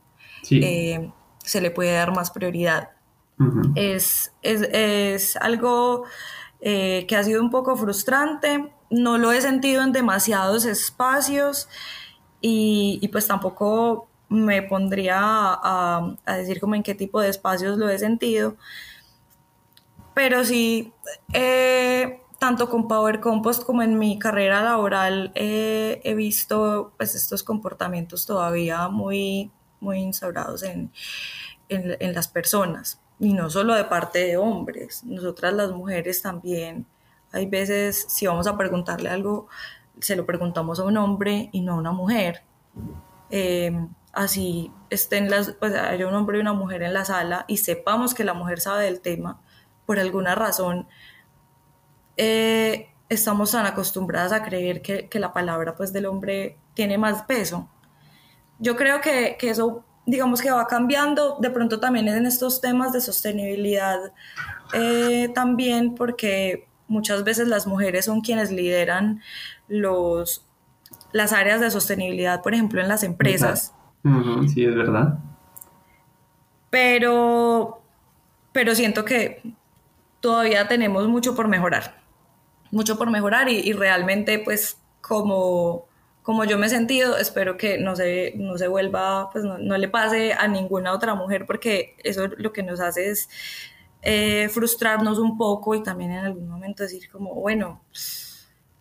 eh, 0.50 1.10
se 1.38 1.60
le 1.60 1.70
puede 1.70 1.92
dar 1.92 2.14
más 2.14 2.30
prioridad. 2.30 2.90
es, 3.74 4.32
es, 4.42 4.62
es, 4.72 5.36
algo 5.36 6.04
eh, 6.60 7.04
que 7.08 7.16
ha 7.16 7.24
sido 7.24 7.42
un 7.42 7.50
poco 7.50 7.76
frustrante, 7.76 8.72
no 8.90 9.18
lo 9.18 9.32
he 9.32 9.40
sentido 9.40 9.82
en 9.82 9.92
demasiados 9.92 10.64
espacios 10.66 11.68
y, 12.40 12.98
y 13.02 13.08
pues 13.08 13.26
tampoco 13.26 14.08
me 14.28 14.62
pondría 14.62 15.18
a, 15.18 16.16
a, 16.24 16.36
decir 16.36 16.60
como 16.60 16.74
en 16.74 16.82
qué 16.82 16.94
tipo 16.94 17.20
de 17.20 17.28
espacios 17.28 17.76
lo 17.78 17.88
he 17.88 17.98
sentido, 17.98 18.56
pero 20.14 20.44
sí 20.44 20.92
eh, 21.32 22.20
tanto 22.44 22.68
con 22.68 22.88
Power 22.88 23.20
Compost 23.20 23.64
como 23.64 23.82
en 23.82 23.98
mi 23.98 24.18
carrera 24.18 24.62
laboral 24.62 25.32
eh, 25.34 26.02
he 26.04 26.14
visto 26.14 26.92
pues, 26.98 27.14
estos 27.14 27.42
comportamientos 27.42 28.26
todavía 28.26 28.88
muy, 28.88 29.50
muy 29.80 30.00
instaurados 30.00 30.62
en, 30.62 30.92
en, 31.70 31.96
en, 31.98 32.12
las 32.12 32.28
personas. 32.28 33.00
Y 33.18 33.32
no 33.32 33.48
solo 33.48 33.72
de 33.72 33.84
parte 33.84 34.18
de 34.26 34.36
hombres, 34.36 35.04
nosotras 35.04 35.54
las 35.54 35.70
mujeres 35.70 36.20
también. 36.20 36.84
Hay 37.32 37.46
veces, 37.46 38.04
si 38.10 38.26
vamos 38.26 38.46
a 38.46 38.58
preguntarle 38.58 39.08
algo, 39.08 39.48
se 39.98 40.14
lo 40.14 40.26
preguntamos 40.26 40.78
a 40.80 40.84
un 40.84 40.98
hombre 40.98 41.48
y 41.50 41.62
no 41.62 41.72
a 41.72 41.76
una 41.76 41.92
mujer. 41.92 42.42
Eh, 43.30 43.72
así 44.12 44.70
estén 44.90 45.30
las, 45.30 45.52
pues 45.52 45.74
haya 45.74 46.06
un 46.06 46.14
hombre 46.14 46.36
y 46.36 46.42
una 46.42 46.52
mujer 46.52 46.82
en 46.82 46.92
la 46.92 47.06
sala 47.06 47.46
y 47.48 47.56
sepamos 47.56 48.12
que 48.12 48.22
la 48.22 48.34
mujer 48.34 48.60
sabe 48.60 48.84
del 48.84 49.00
tema, 49.00 49.40
por 49.86 49.98
alguna 49.98 50.34
razón 50.34 50.86
eh, 52.16 52.88
estamos 53.08 53.52
tan 53.52 53.66
acostumbradas 53.66 54.32
a 54.32 54.42
creer 54.42 54.82
que, 54.82 55.08
que, 55.08 55.18
la 55.18 55.32
palabra 55.32 55.74
pues, 55.74 55.92
del 55.92 56.06
hombre 56.06 56.56
tiene 56.74 56.98
más 56.98 57.22
peso. 57.22 57.68
Yo 58.58 58.76
creo 58.76 59.00
que, 59.00 59.36
que, 59.38 59.50
eso, 59.50 59.84
digamos 60.06 60.40
que 60.40 60.50
va 60.50 60.66
cambiando, 60.66 61.38
de 61.40 61.50
pronto 61.50 61.80
también 61.80 62.08
en 62.08 62.26
estos 62.26 62.60
temas 62.60 62.92
de 62.92 63.00
sostenibilidad, 63.00 64.12
eh, 64.72 65.30
también 65.34 65.94
porque 65.94 66.68
muchas 66.88 67.24
veces 67.24 67.48
las 67.48 67.66
mujeres 67.66 68.04
son 68.04 68.20
quienes 68.20 68.50
lideran 68.50 69.22
los, 69.68 70.46
las 71.12 71.32
áreas 71.32 71.60
de 71.60 71.70
sostenibilidad, 71.70 72.42
por 72.42 72.54
ejemplo, 72.54 72.80
en 72.80 72.88
las 72.88 73.02
empresas. 73.02 73.74
Sí, 74.52 74.64
es 74.64 74.74
verdad. 74.74 75.18
Pero, 76.70 77.80
pero 78.52 78.74
siento 78.74 79.04
que 79.04 79.42
todavía 80.20 80.68
tenemos 80.68 81.08
mucho 81.08 81.34
por 81.34 81.48
mejorar 81.48 82.03
mucho 82.74 82.98
por 82.98 83.10
mejorar 83.10 83.48
y, 83.48 83.72
realmente 83.72 84.38
pues 84.38 84.78
como, 85.00 85.86
como 86.22 86.44
yo 86.44 86.58
me 86.58 86.66
he 86.66 86.70
sentido, 86.70 87.16
espero 87.16 87.56
que 87.56 87.78
no 87.78 87.96
se, 87.96 88.34
no 88.36 88.58
se 88.58 88.68
vuelva, 88.68 89.30
pues 89.30 89.44
no, 89.44 89.58
le 89.58 89.88
pase 89.88 90.32
a 90.32 90.48
ninguna 90.48 90.92
otra 90.92 91.14
mujer 91.14 91.46
porque 91.46 91.96
eso 92.04 92.28
lo 92.36 92.52
que 92.52 92.62
nos 92.62 92.80
hace 92.80 93.10
es 93.10 93.28
eh, 94.02 94.48
frustrarnos 94.50 95.18
un 95.18 95.38
poco 95.38 95.74
y 95.74 95.82
también 95.82 96.12
en 96.12 96.24
algún 96.24 96.48
momento 96.48 96.82
decir 96.82 97.10
como, 97.10 97.34
bueno, 97.34 97.82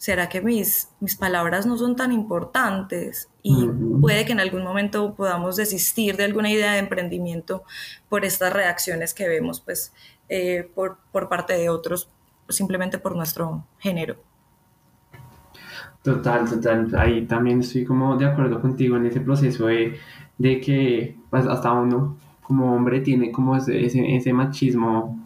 ¿será 0.03 0.27
que 0.27 0.41
mis, 0.41 0.89
mis 0.99 1.15
palabras 1.15 1.65
no 1.65 1.77
son 1.77 1.95
tan 1.95 2.11
importantes? 2.11 3.29
Y 3.41 3.67
puede 4.01 4.25
que 4.25 4.33
en 4.33 4.41
algún 4.41 4.63
momento 4.63 5.15
podamos 5.15 5.55
desistir 5.55 6.17
de 6.17 6.25
alguna 6.25 6.51
idea 6.51 6.73
de 6.73 6.79
emprendimiento 6.79 7.63
por 8.09 8.25
estas 8.25 8.51
reacciones 8.51 9.13
que 9.13 9.29
vemos 9.29 9.61
pues 9.61 9.93
eh, 10.27 10.69
por, 10.75 10.97
por 11.11 11.29
parte 11.29 11.53
de 11.53 11.69
otros 11.69 12.09
simplemente 12.49 12.97
por 12.97 13.15
nuestro 13.15 13.65
género. 13.79 14.15
Total, 16.03 16.49
total. 16.49 16.93
Ahí 16.97 17.25
también 17.25 17.61
estoy 17.61 17.85
como 17.85 18.17
de 18.17 18.25
acuerdo 18.25 18.59
contigo 18.59 18.97
en 18.97 19.05
ese 19.05 19.21
proceso 19.21 19.67
de, 19.67 19.97
de 20.37 20.59
que 20.59 21.17
pues, 21.29 21.47
hasta 21.47 21.71
uno 21.71 22.17
como 22.41 22.75
hombre 22.75 22.99
tiene 22.99 23.31
como 23.31 23.55
ese, 23.55 23.85
ese, 23.85 24.33
machismo 24.33 25.25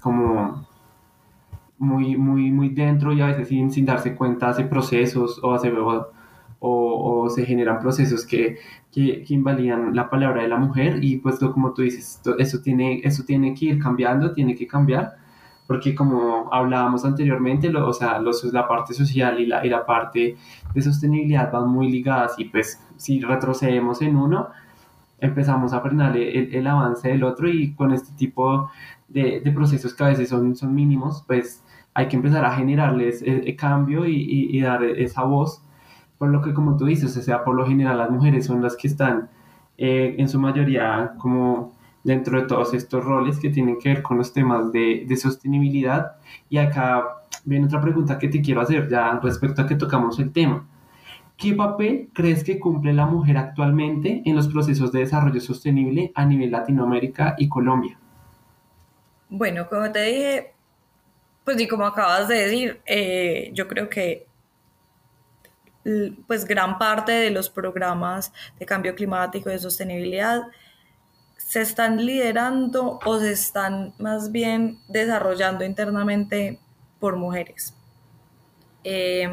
como 0.00 0.66
muy, 1.78 2.16
muy, 2.16 2.50
muy 2.52 2.68
dentro 2.68 3.14
y 3.14 3.22
a 3.22 3.26
veces 3.26 3.48
sin, 3.48 3.70
sin 3.70 3.86
darse 3.86 4.14
cuenta 4.14 4.50
hace 4.50 4.64
procesos 4.64 5.40
o 5.42 5.54
hace 5.54 5.72
o, 5.72 7.24
o 7.24 7.30
se 7.30 7.46
generan 7.46 7.80
procesos 7.80 8.26
que, 8.26 8.58
que, 8.92 9.24
que, 9.24 9.34
invalidan 9.34 9.96
la 9.96 10.10
palabra 10.10 10.42
de 10.42 10.48
la 10.48 10.58
mujer 10.58 11.02
y 11.02 11.16
pues 11.16 11.38
como 11.38 11.72
tú 11.72 11.82
dices, 11.82 12.20
eso 12.38 12.60
tiene, 12.60 13.00
eso 13.02 13.24
tiene 13.24 13.54
que 13.54 13.64
ir 13.64 13.78
cambiando, 13.82 14.32
tiene 14.32 14.54
que 14.54 14.66
cambiar 14.66 15.16
porque 15.66 15.94
como 15.94 16.52
hablábamos 16.52 17.04
anteriormente, 17.04 17.70
lo, 17.70 17.88
o 17.88 17.92
sea, 17.92 18.18
los, 18.18 18.44
la 18.52 18.66
parte 18.68 18.94
social 18.94 19.40
y 19.40 19.46
la, 19.46 19.64
y 19.64 19.68
la 19.68 19.86
parte 19.86 20.36
de 20.74 20.82
sostenibilidad 20.82 21.50
van 21.52 21.68
muy 21.68 21.90
ligadas 21.90 22.34
y 22.38 22.46
pues 22.46 22.80
si 22.96 23.20
retrocedemos 23.20 24.02
en 24.02 24.16
uno, 24.16 24.48
empezamos 25.20 25.72
a 25.72 25.80
frenar 25.80 26.16
el, 26.16 26.54
el, 26.54 26.66
avance 26.66 27.08
del 27.08 27.22
otro 27.24 27.48
y 27.48 27.74
con 27.74 27.92
este 27.92 28.12
tipo 28.16 28.70
de, 29.08 29.40
de, 29.40 29.52
procesos 29.52 29.94
que 29.94 30.04
a 30.04 30.08
veces 30.08 30.28
son, 30.28 30.56
son 30.56 30.74
mínimos, 30.74 31.24
pues 31.26 31.62
hay 31.94 32.08
que 32.08 32.16
empezar 32.16 32.44
a 32.44 32.56
generarles 32.56 33.22
el, 33.22 33.46
e, 33.46 33.56
cambio 33.56 34.06
y, 34.06 34.16
y, 34.16 34.58
y, 34.58 34.60
dar 34.60 34.82
esa 34.82 35.22
voz, 35.22 35.62
por 36.18 36.28
lo 36.28 36.42
que 36.42 36.52
como 36.54 36.76
tú 36.76 36.86
dices, 36.86 37.16
o 37.16 37.22
sea, 37.22 37.44
por 37.44 37.54
lo 37.54 37.66
general 37.66 37.98
las 37.98 38.10
mujeres 38.10 38.46
son 38.46 38.62
las 38.62 38.76
que 38.76 38.88
están 38.88 39.28
eh, 39.78 40.16
en 40.18 40.28
su 40.28 40.38
mayoría 40.38 41.14
como 41.18 41.72
dentro 42.04 42.40
de 42.40 42.46
todos 42.46 42.74
estos 42.74 43.04
roles 43.04 43.38
que 43.38 43.50
tienen 43.50 43.78
que 43.78 43.90
ver 43.90 44.02
con 44.02 44.18
los 44.18 44.32
temas 44.32 44.72
de, 44.72 45.04
de 45.06 45.16
sostenibilidad. 45.16 46.16
Y 46.48 46.58
acá 46.58 47.22
viene 47.44 47.66
otra 47.66 47.80
pregunta 47.80 48.18
que 48.18 48.28
te 48.28 48.40
quiero 48.40 48.60
hacer 48.60 48.88
ya 48.88 49.18
respecto 49.22 49.62
a 49.62 49.66
que 49.66 49.76
tocamos 49.76 50.18
el 50.18 50.32
tema. 50.32 50.66
¿Qué 51.36 51.54
papel 51.54 52.10
crees 52.12 52.44
que 52.44 52.60
cumple 52.60 52.92
la 52.92 53.06
mujer 53.06 53.36
actualmente 53.36 54.22
en 54.24 54.36
los 54.36 54.48
procesos 54.48 54.92
de 54.92 55.00
desarrollo 55.00 55.40
sostenible 55.40 56.12
a 56.14 56.24
nivel 56.24 56.52
Latinoamérica 56.52 57.34
y 57.38 57.48
Colombia? 57.48 57.98
Bueno, 59.28 59.68
como 59.68 59.90
te 59.90 60.02
dije, 60.02 60.52
pues 61.44 61.60
y 61.60 61.66
como 61.66 61.86
acabas 61.86 62.28
de 62.28 62.36
decir, 62.36 62.80
eh, 62.86 63.50
yo 63.54 63.66
creo 63.66 63.88
que 63.88 64.26
pues 66.28 66.44
gran 66.44 66.78
parte 66.78 67.10
de 67.10 67.30
los 67.30 67.50
programas 67.50 68.32
de 68.58 68.66
cambio 68.66 68.94
climático 68.94 69.48
y 69.48 69.54
de 69.54 69.58
sostenibilidad 69.58 70.42
se 71.52 71.60
están 71.60 72.06
liderando 72.06 72.98
o 73.04 73.20
se 73.20 73.30
están 73.30 73.92
más 73.98 74.32
bien 74.32 74.78
desarrollando 74.88 75.66
internamente 75.66 76.58
por 76.98 77.16
mujeres. 77.16 77.74
Eh, 78.84 79.28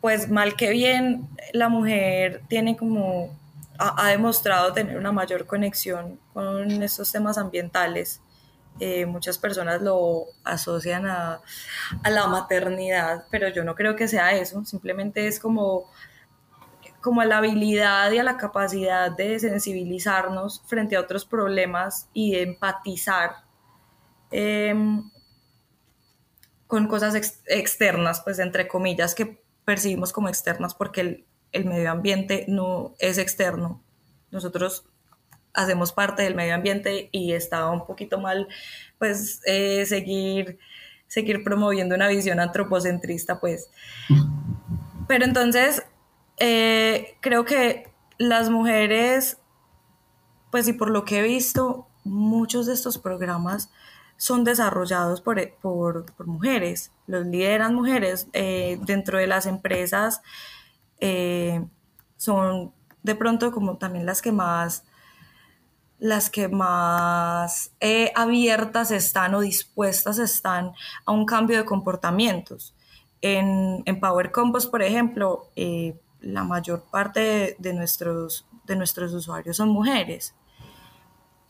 pues 0.00 0.30
mal 0.30 0.54
que 0.54 0.70
bien, 0.70 1.28
la 1.52 1.68
mujer 1.68 2.42
tiene 2.46 2.76
como, 2.76 3.36
ha, 3.76 4.08
demostrado 4.10 4.72
tener 4.72 4.96
una 4.98 5.10
mayor 5.10 5.46
conexión 5.46 6.20
con 6.32 6.70
estos 6.80 7.10
temas 7.10 7.36
ambientales. 7.36 8.20
Eh, 8.78 9.04
muchas 9.04 9.36
personas 9.38 9.82
lo 9.82 10.26
asocian 10.44 11.06
a, 11.06 11.40
a, 12.04 12.10
la 12.10 12.28
maternidad, 12.28 13.24
pero 13.32 13.48
yo 13.48 13.64
no 13.64 13.74
creo 13.74 13.96
que 13.96 14.06
sea 14.06 14.32
eso, 14.34 14.64
simplemente 14.64 15.26
es 15.26 15.40
como, 15.40 15.90
como 17.04 17.20
a 17.20 17.26
la 17.26 17.36
habilidad 17.36 18.10
y 18.12 18.18
a 18.18 18.22
la 18.22 18.38
capacidad 18.38 19.10
de 19.10 19.38
sensibilizarnos 19.38 20.62
frente 20.64 20.96
a 20.96 21.00
otros 21.00 21.26
problemas 21.26 22.08
y 22.14 22.32
de 22.32 22.40
empatizar 22.40 23.44
em, 24.30 25.10
con 26.66 26.88
cosas 26.88 27.14
externas, 27.44 28.22
pues 28.22 28.38
entre 28.38 28.66
comillas, 28.66 29.14
que 29.14 29.38
percibimos 29.66 30.14
como 30.14 30.30
externas 30.30 30.74
porque 30.74 31.26
el, 31.52 31.64
medio 31.66 31.90
ambiente 31.90 32.46
no 32.48 32.94
es 32.98 33.18
externo. 33.18 33.82
Nosotros 34.30 34.86
hacemos 35.52 35.92
parte 35.92 36.22
del 36.22 36.34
medio 36.34 36.54
ambiente 36.54 37.10
y 37.12 37.34
está 37.34 37.68
un 37.68 37.86
poquito 37.86 38.18
mal 38.18 38.48
pues 38.98 39.42
eh, 39.44 39.84
seguir, 39.84 40.58
seguir 41.06 41.44
promoviendo 41.44 41.94
una 41.94 42.08
visión 42.08 42.40
antropocentrista 42.40 43.40
pues. 43.40 43.68
Pero 45.06 45.26
entonces 45.26 45.84
eh, 46.38 47.16
creo 47.20 47.44
que 47.44 47.92
las 48.18 48.50
mujeres 48.50 49.38
pues 50.54 50.68
y 50.68 50.72
por 50.72 50.88
lo 50.88 51.04
que 51.04 51.18
he 51.18 51.22
visto 51.22 51.88
muchos 52.04 52.66
de 52.66 52.74
estos 52.74 52.96
programas 52.96 53.70
son 54.16 54.44
desarrollados 54.44 55.20
por, 55.20 55.36
por, 55.60 56.06
por 56.14 56.28
mujeres, 56.28 56.92
los 57.08 57.26
lideran 57.26 57.74
mujeres 57.74 58.28
eh, 58.32 58.78
dentro 58.82 59.18
de 59.18 59.26
las 59.26 59.46
empresas, 59.46 60.22
eh, 61.00 61.66
son 62.16 62.72
de 63.02 63.16
pronto 63.16 63.50
como 63.50 63.78
también 63.78 64.06
las 64.06 64.22
que 64.22 64.30
más 64.30 64.84
las 65.98 66.30
que 66.30 66.46
más 66.46 67.72
eh, 67.80 68.12
abiertas 68.14 68.92
están 68.92 69.34
o 69.34 69.40
dispuestas 69.40 70.20
están 70.20 70.70
a 71.04 71.10
un 71.10 71.26
cambio 71.26 71.56
de 71.56 71.64
comportamientos. 71.64 72.76
En, 73.22 73.82
en 73.86 73.98
Power 73.98 74.30
Compost, 74.30 74.70
por 74.70 74.82
ejemplo, 74.82 75.50
la 76.24 76.44
mayor 76.44 76.82
parte 76.90 77.56
de, 77.58 77.72
nuestros, 77.74 78.46
de 78.64 78.76
nuestros 78.76 79.12
usuarios 79.12 79.56
son 79.56 79.68
mujeres. 79.68 80.34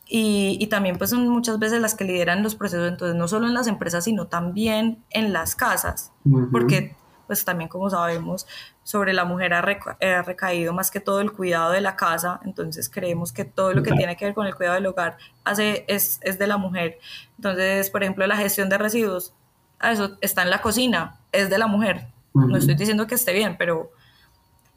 Y, 0.06 0.66
también 0.66 0.98
pues 0.98 1.10
son 1.10 1.26
muchas 1.28 1.58
veces 1.58 1.80
las 1.80 1.94
que 1.94 2.04
lideran 2.04 2.42
los 2.42 2.54
procesos, 2.54 2.88
entonces 2.88 3.16
no 3.16 3.26
solo 3.26 3.46
en 3.46 3.54
las 3.54 3.66
empresas, 3.66 4.04
sino 4.04 4.26
también 4.26 5.02
en 5.10 5.32
las 5.32 5.56
casas, 5.56 6.12
porque 6.52 6.94
pues 7.26 7.44
también 7.46 7.68
como 7.68 7.88
sabemos, 7.88 8.46
sobre 8.82 9.14
la 9.14 9.24
mujer 9.24 9.54
ha, 9.54 9.62
recaído 9.62 10.74
más 10.74 10.90
que 10.90 11.00
todo 11.00 11.22
el 11.22 11.32
cuidado 11.32 11.72
de 11.72 11.80
la 11.80 11.96
casa, 11.96 12.38
entonces 12.44 12.90
creemos 12.90 13.32
que 13.32 13.46
todo 13.46 13.72
lo 13.72 13.82
que 13.82 13.92
tiene 13.92 14.14
que 14.16 14.26
ver 14.26 14.34
con 14.34 14.46
el 14.46 14.54
cuidado 14.54 14.74
del 14.74 14.86
hogar 14.86 15.16
hace, 15.42 15.86
es, 15.88 16.20
es 16.22 16.38
de 16.38 16.46
la 16.46 16.58
mujer. 16.58 16.98
Entonces, 17.38 17.88
por 17.88 18.02
ejemplo, 18.02 18.26
la 18.26 18.36
gestión 18.36 18.68
de 18.68 18.76
residuos, 18.76 19.32
eso 19.82 20.18
está 20.20 20.42
en 20.42 20.50
la 20.50 20.60
cocina, 20.60 21.18
es 21.32 21.48
de 21.48 21.56
la 21.56 21.66
mujer. 21.66 22.08
No 22.34 22.56
estoy 22.56 22.74
diciendo 22.74 23.06
que 23.06 23.14
esté 23.14 23.32
bien, 23.32 23.56
pero, 23.56 23.90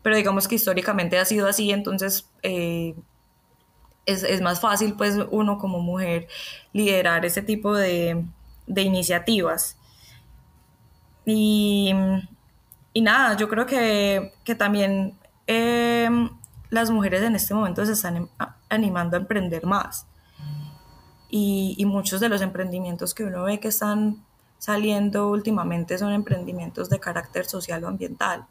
pero 0.01 0.15
digamos 0.15 0.47
que 0.47 0.55
históricamente 0.55 1.19
ha 1.19 1.25
sido 1.25 1.47
así, 1.47 1.71
entonces... 1.71 2.29
Eh, 2.43 2.95
es, 4.07 4.41
más 4.41 4.59
fácil 4.59 4.95
pues 4.95 5.17
uno 5.29 5.57
como 5.57 5.79
mujer 5.79 6.27
liderar 6.73 7.25
ese 7.25 7.41
tipo 7.41 7.75
de, 7.75 8.25
iniciativas. 8.67 9.77
Y, 11.25 11.93
nada, 12.95 13.35
yo 13.35 13.49
creo 13.49 13.65
que, 13.65 14.33
también 14.57 15.17
em, 15.45 16.29
las 16.69 16.89
mujeres 16.89 17.21
en 17.21 17.35
este 17.35 17.53
momento 17.53 17.85
se 17.85 17.93
están 17.93 18.29
animando 18.69 19.17
a 19.17 19.19
emprender 19.19 19.65
más. 19.65 20.07
Y, 21.29 21.75
y, 21.77 21.85
muchos 21.85 22.21
de 22.21 22.29
los 22.29 22.41
emprendimientos 22.41 23.13
que 23.13 23.25
uno 23.25 23.43
ve 23.43 23.59
que 23.59 23.67
están 23.67 24.23
saliendo 24.57 25.29
últimamente 25.29 25.97
son 25.97 26.13
emprendimientos 26.13 26.89
de 26.89 26.99
carácter 26.99 27.45
social 27.45 27.83
o 27.83 27.89
ambiental. 27.89 28.45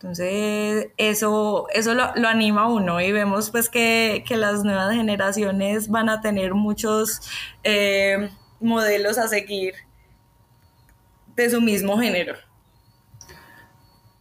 Entonces, 0.00 0.92
eso, 0.96 1.66
eso 1.74 1.92
lo, 1.92 2.28
anima 2.28 2.62
a 2.62 2.68
uno 2.68 3.00
y 3.00 3.10
vemos 3.10 3.50
pues 3.50 3.68
que, 3.68 4.22
las 4.30 4.62
nuevas 4.62 4.94
generaciones 4.94 5.88
van 5.88 6.08
a 6.08 6.20
tener 6.20 6.54
muchos 6.54 7.20
eh, 7.64 8.30
modelos 8.60 9.18
a 9.18 9.26
seguir 9.26 9.74
de 11.34 11.50
su 11.50 11.60
mismo 11.60 11.98
género. 11.98 12.34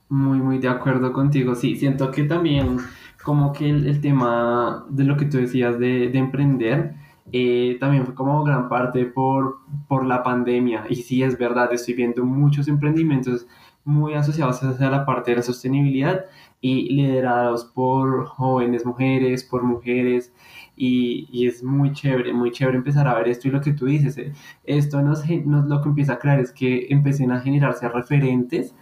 Muy, 0.09 0.39
muy 0.39 0.57
de 0.57 0.67
acuerdo 0.67 1.13
contigo. 1.13 1.53
Sí, 1.53 1.75
siento 1.75 2.09
que 2.09 2.23
también 2.23 2.79
como 3.23 3.53
que 3.53 3.69
el, 3.69 4.01
tema 4.01 4.83
de 4.89 5.03
lo 5.03 5.15
que 5.15 5.25
tú 5.25 5.37
decías 5.37 5.77
de, 5.77 6.05
emprender, 6.17 6.95
eh, 7.31 7.77
también 7.79 8.03
fue 8.03 8.15
como 8.15 8.43
gran 8.43 8.67
parte 8.67 9.05
por, 9.05 9.59
por 9.87 10.07
la 10.07 10.23
pandemia. 10.23 10.85
Y 10.89 10.95
sí, 10.95 11.21
es 11.21 11.37
verdad, 11.37 11.71
estoy 11.71 11.93
viendo 11.93 12.25
muchos 12.25 12.67
emprendimientos 12.67 13.45
muy 13.87 14.13
asociados 14.15 14.61
a 14.63 14.89
la 14.89 15.05
parte 15.05 15.31
de 15.31 15.37
la 15.37 15.43
sostenibilidad 15.43 16.25
y 16.61 16.93
liderados 16.93 17.65
por 17.65 18.25
jóvenes 18.25 18.85
mujeres, 18.85 19.43
por 19.45 19.63
mujeres, 19.63 20.33
y, 20.75 21.47
es 21.47 21.63
muy 21.63 21.93
chévere, 21.93 22.33
muy 22.33 22.51
chévere 22.51 22.77
empezar 22.77 23.07
a 23.07 23.15
ver 23.15 23.29
esto 23.29 23.47
y 23.47 23.51
lo 23.51 23.61
que 23.61 23.73
tú 23.73 23.85
dices, 23.85 24.17
eh, 24.17 24.33
esto 24.65 25.01
nos, 25.01 25.23
nos, 25.45 25.67
lo 25.67 25.81
que 25.81 25.89
empieza 25.89 26.13
a 26.13 26.19
crear 26.19 26.39
es 26.39 26.51
que 26.51 26.87
empiecen 26.89 27.31
a 27.31 27.39
generarse 27.41 27.87
referentes 27.89 28.75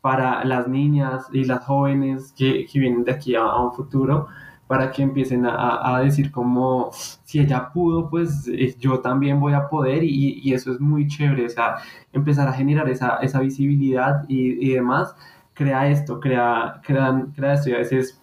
para 0.00 0.44
las 0.44 0.68
niñas 0.68 1.26
y 1.32 1.44
las 1.44 1.64
jóvenes 1.64 2.32
que, 2.36 2.66
que 2.66 2.78
vienen 2.78 3.04
de 3.04 3.12
aquí 3.12 3.34
a 3.34 3.56
un 3.56 3.72
futuro 3.72 4.28
para 4.72 4.90
que 4.90 5.02
empiecen 5.02 5.44
a, 5.44 5.96
a, 5.96 6.00
decir 6.00 6.30
como 6.30 6.88
si 7.24 7.40
ella 7.40 7.68
pudo, 7.74 8.08
pues 8.08 8.48
eh, 8.48 8.74
yo 8.80 9.00
también 9.00 9.38
voy 9.38 9.52
a 9.52 9.68
poder 9.68 10.02
y, 10.02 10.40
y, 10.42 10.54
eso 10.54 10.72
es 10.72 10.80
muy 10.80 11.06
chévere, 11.06 11.44
o 11.44 11.48
sea, 11.50 11.74
empezar 12.10 12.48
a 12.48 12.54
generar 12.54 12.88
esa, 12.88 13.18
esa 13.18 13.40
visibilidad 13.40 14.24
y, 14.28 14.66
y, 14.66 14.72
demás, 14.72 15.14
crea 15.52 15.90
esto, 15.90 16.18
crea, 16.20 16.80
crea, 16.82 17.22
crea 17.36 17.52
esto 17.52 17.68
y 17.68 17.74
a 17.74 17.78
veces 17.80 18.18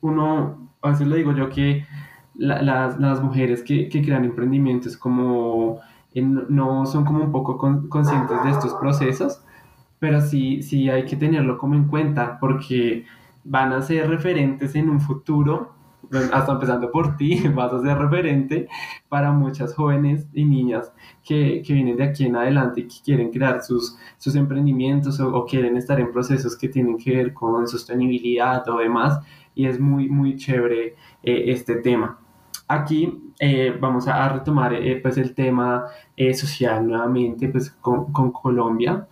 uno, 0.00 0.72
a 0.82 0.90
veces 0.90 1.06
lo 1.06 1.14
digo 1.14 1.30
yo 1.30 1.48
que 1.50 1.86
las, 2.34 2.98
las, 2.98 3.22
mujeres 3.22 3.62
que, 3.62 3.88
que, 3.88 4.02
crean 4.02 4.24
emprendimientos 4.24 4.96
como 4.96 5.78
no 6.16 6.84
son 6.84 7.04
como 7.04 7.22
un 7.22 7.30
poco 7.30 7.58
conscientes 7.88 8.42
de 8.42 8.50
estos 8.50 8.74
procesos, 8.74 9.40
pero 10.00 10.20
sí, 10.20 10.64
sí 10.64 10.90
hay 10.90 11.04
que 11.04 11.14
tenerlo 11.14 11.58
como 11.58 11.76
en 11.76 11.84
cuenta 11.84 12.40
porque 12.40 13.06
van 13.48 13.72
a 13.72 13.82
ser 13.82 14.08
referentes 14.08 14.74
en 14.74 14.90
un 14.90 15.00
futuro, 15.00 15.74
hasta 16.32 16.52
empezando 16.52 16.90
por 16.90 17.16
ti, 17.16 17.42
vas 17.54 17.72
a 17.72 17.80
ser 17.80 17.98
referente 17.98 18.68
para 19.08 19.32
muchas 19.32 19.74
jóvenes 19.74 20.26
y 20.32 20.44
niñas 20.44 20.92
que, 21.24 21.62
que 21.64 21.72
vienen 21.74 21.96
de 21.96 22.04
aquí 22.04 22.26
en 22.26 22.36
adelante 22.36 22.80
y 22.80 22.88
que 22.88 22.96
quieren 23.04 23.30
crear 23.30 23.62
sus, 23.62 23.98
sus 24.18 24.34
emprendimientos 24.34 25.18
o, 25.20 25.44
quieren 25.46 25.76
estar 25.76 25.98
en 25.98 26.12
procesos 26.12 26.56
que 26.56 26.68
tienen 26.68 26.98
que 26.98 27.16
ver 27.16 27.34
con 27.34 27.66
sostenibilidad 27.66 28.68
o 28.68 28.78
demás. 28.78 29.20
Y 29.54 29.66
es 29.66 29.80
muy, 29.80 30.08
muy 30.08 30.36
chévere 30.36 30.94
eh, 31.22 31.44
este 31.46 31.76
tema. 31.76 32.18
Aquí 32.68 33.32
eh, 33.40 33.76
vamos 33.80 34.06
a 34.08 34.28
retomar 34.28 34.74
eh, 34.74 35.00
pues 35.02 35.16
el 35.16 35.34
tema 35.34 35.86
social 36.34 36.86
nuevamente 36.86 37.48
pues 37.48 37.70
con, 37.70 38.12
con 38.12 38.30
Colombia. 38.30 39.08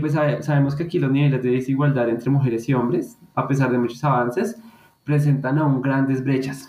pues 0.00 0.14
sabemos 0.14 0.74
que 0.74 0.84
aquí 0.84 0.98
los 0.98 1.10
niveles 1.10 1.42
de 1.42 1.50
desigualdad 1.50 2.08
entre 2.08 2.30
mujeres 2.30 2.68
y 2.68 2.74
hombres, 2.74 3.18
a 3.36 3.46
pesar 3.46 3.70
de 3.70 3.78
muchos 3.78 4.02
avances, 4.02 4.60
presentan 5.04 5.58
aún 5.58 5.80
grandes 5.80 6.24
brechas 6.24 6.68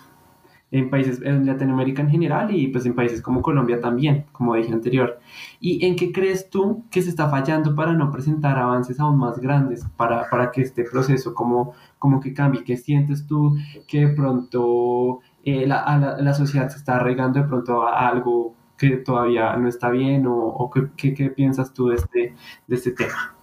en 0.70 0.90
países, 0.90 1.20
en 1.22 1.46
Latinoamérica 1.46 2.02
en 2.02 2.10
general 2.10 2.54
y 2.54 2.68
pues 2.68 2.84
en 2.84 2.94
países 2.94 3.22
como 3.22 3.40
Colombia 3.40 3.80
también, 3.80 4.26
como 4.32 4.54
dije 4.54 4.72
anterior. 4.72 5.18
¿Y 5.60 5.84
en 5.86 5.96
qué 5.96 6.12
crees 6.12 6.50
tú 6.50 6.84
que 6.90 7.02
se 7.02 7.08
está 7.08 7.28
fallando 7.28 7.74
para 7.74 7.92
no 7.92 8.10
presentar 8.10 8.58
avances 8.58 9.00
aún 9.00 9.18
más 9.18 9.38
grandes, 9.40 9.84
para, 9.96 10.28
para 10.28 10.50
que 10.50 10.62
este 10.62 10.84
proceso 10.84 11.34
como, 11.34 11.72
como 11.98 12.20
que 12.20 12.34
cambie? 12.34 12.64
¿Qué 12.64 12.76
sientes 12.76 13.26
tú 13.26 13.56
que 13.86 14.06
de 14.06 14.14
pronto 14.14 15.20
eh, 15.44 15.66
la, 15.66 16.16
la, 16.20 16.34
sociedad 16.34 16.68
se 16.68 16.76
está 16.76 16.96
arraigando 16.96 17.40
de 17.40 17.48
pronto 17.48 17.86
a 17.86 18.06
algo 18.06 18.54
que 18.76 18.98
todavía 18.98 19.56
no 19.56 19.68
está 19.68 19.90
bien 19.90 20.26
o, 20.26 20.36
o 20.36 20.70
qué, 20.70 21.14
qué, 21.14 21.30
piensas 21.30 21.72
tú 21.72 21.88
de 21.88 21.96
este, 21.96 22.34
de 22.66 22.76
este 22.76 22.92
tema? 22.92 23.34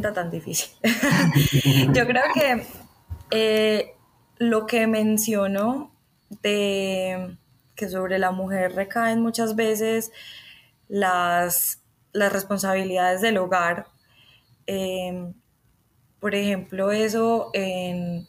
Tan 0.00 0.30
difícil. 0.30 0.70
Yo 1.92 2.06
creo 2.06 2.24
que 2.34 2.66
eh, 3.30 3.94
lo 4.38 4.66
que 4.66 4.86
menciono 4.86 5.92
de 6.42 7.36
que 7.74 7.88
sobre 7.88 8.18
la 8.18 8.30
mujer 8.32 8.74
recaen 8.74 9.20
muchas 9.20 9.54
veces 9.54 10.10
las, 10.88 11.82
las 12.12 12.32
responsabilidades 12.32 13.20
del 13.20 13.38
hogar. 13.38 13.86
Eh, 14.66 15.32
por 16.18 16.34
ejemplo, 16.34 16.90
eso 16.90 17.50
en, 17.52 18.26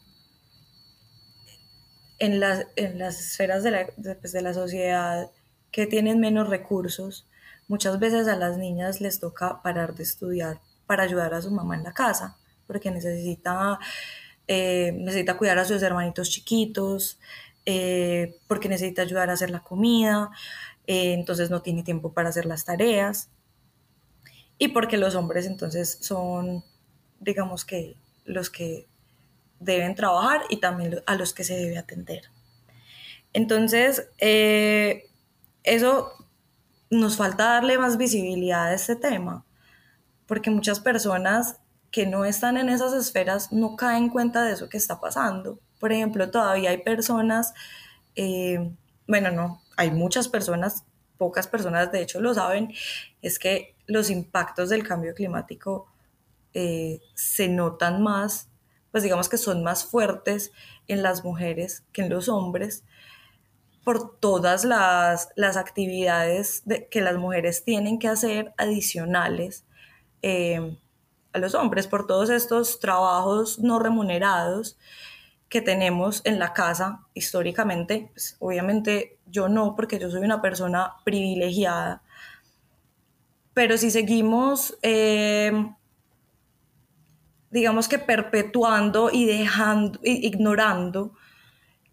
en, 2.18 2.40
las, 2.40 2.66
en 2.76 2.98
las 2.98 3.18
esferas 3.18 3.62
de 3.62 3.70
la, 3.70 3.86
pues, 4.20 4.32
de 4.32 4.42
la 4.42 4.54
sociedad 4.54 5.30
que 5.70 5.86
tienen 5.86 6.20
menos 6.20 6.48
recursos, 6.48 7.28
muchas 7.66 7.98
veces 7.98 8.28
a 8.28 8.36
las 8.36 8.58
niñas 8.58 9.00
les 9.00 9.20
toca 9.20 9.62
parar 9.62 9.94
de 9.94 10.02
estudiar 10.02 10.60
para 10.88 11.02
ayudar 11.02 11.34
a 11.34 11.42
su 11.42 11.50
mamá 11.50 11.76
en 11.76 11.84
la 11.84 11.92
casa, 11.92 12.38
porque 12.66 12.90
necesita, 12.90 13.78
eh, 14.48 14.90
necesita 14.96 15.36
cuidar 15.36 15.58
a 15.58 15.66
sus 15.66 15.82
hermanitos 15.82 16.30
chiquitos, 16.30 17.20
eh, 17.66 18.38
porque 18.48 18.70
necesita 18.70 19.02
ayudar 19.02 19.28
a 19.28 19.34
hacer 19.34 19.50
la 19.50 19.62
comida, 19.62 20.30
eh, 20.86 21.12
entonces 21.12 21.50
no 21.50 21.60
tiene 21.60 21.82
tiempo 21.82 22.14
para 22.14 22.30
hacer 22.30 22.46
las 22.46 22.64
tareas, 22.64 23.28
y 24.56 24.68
porque 24.68 24.96
los 24.96 25.14
hombres 25.14 25.44
entonces 25.44 25.98
son, 26.00 26.64
digamos 27.20 27.66
que, 27.66 27.94
los 28.24 28.48
que 28.48 28.86
deben 29.60 29.94
trabajar 29.94 30.40
y 30.48 30.56
también 30.56 31.02
a 31.04 31.16
los 31.16 31.34
que 31.34 31.44
se 31.44 31.54
debe 31.54 31.76
atender. 31.76 32.22
Entonces, 33.34 34.08
eso 35.62 36.12
nos 36.90 37.16
falta 37.18 37.44
darle 37.44 37.76
más 37.76 37.98
visibilidad 37.98 38.68
a 38.68 38.74
este 38.74 38.96
tema, 38.96 39.44
porque 40.28 40.50
muchas 40.50 40.78
personas 40.78 41.56
que 41.90 42.06
no 42.06 42.24
están 42.24 42.58
en 42.58 42.68
esas 42.68 42.92
esferas 42.92 43.50
no 43.50 43.74
caen 43.74 44.04
en 44.04 44.10
cuenta 44.10 44.44
de 44.44 44.52
eso 44.52 44.68
que 44.68 44.76
está 44.76 45.00
pasando. 45.00 45.58
Por 45.80 45.90
ejemplo, 45.90 46.30
todavía 46.30 46.70
hay 46.70 46.78
personas, 46.78 47.54
eh, 48.14 48.70
bueno, 49.08 49.32
no, 49.32 49.62
hay 49.76 49.90
muchas 49.90 50.28
personas, 50.28 50.84
pocas 51.16 51.48
personas 51.48 51.90
de 51.90 52.02
hecho 52.02 52.20
lo 52.20 52.34
saben, 52.34 52.72
es 53.22 53.38
que 53.38 53.74
los 53.86 54.10
impactos 54.10 54.68
del 54.68 54.86
cambio 54.86 55.14
climático 55.14 55.86
eh, 56.52 57.00
se 57.14 57.48
notan 57.48 58.02
más, 58.02 58.48
pues 58.92 59.02
digamos 59.02 59.28
que 59.28 59.38
son 59.38 59.64
más 59.64 59.84
fuertes 59.84 60.52
en 60.88 61.02
las 61.02 61.24
mujeres 61.24 61.84
que 61.92 62.02
en 62.02 62.10
los 62.10 62.28
hombres 62.28 62.84
por 63.84 64.18
todas 64.18 64.66
las, 64.66 65.56
actividades 65.56 66.62
que 66.90 67.00
las 67.00 67.16
mujeres 67.16 67.64
tienen 67.64 67.98
que 67.98 68.08
hacer 68.08 68.52
adicionales 68.58 69.64
eh, 70.22 70.76
a 71.32 71.38
los 71.38 71.54
hombres 71.54 71.86
por 71.86 72.06
todos 72.06 72.30
estos 72.30 72.80
trabajos 72.80 73.58
no 73.58 73.78
remunerados 73.78 74.78
que 75.48 75.62
tenemos 75.62 76.22
en 76.24 76.38
la 76.38 76.52
casa 76.52 77.06
históricamente. 77.14 78.10
Pues, 78.12 78.36
obviamente 78.38 79.18
yo 79.26 79.48
no, 79.48 79.74
porque 79.74 79.98
yo 79.98 80.10
soy 80.10 80.22
una 80.22 80.42
persona 80.42 80.94
privilegiada, 81.04 82.02
pero 83.54 83.76
si 83.76 83.90
seguimos, 83.90 84.78
eh, 84.82 85.52
digamos 87.50 87.88
que 87.88 87.98
perpetuando 87.98 89.10
y 89.12 89.24
dejando, 89.24 89.98
ignorando 90.02 91.12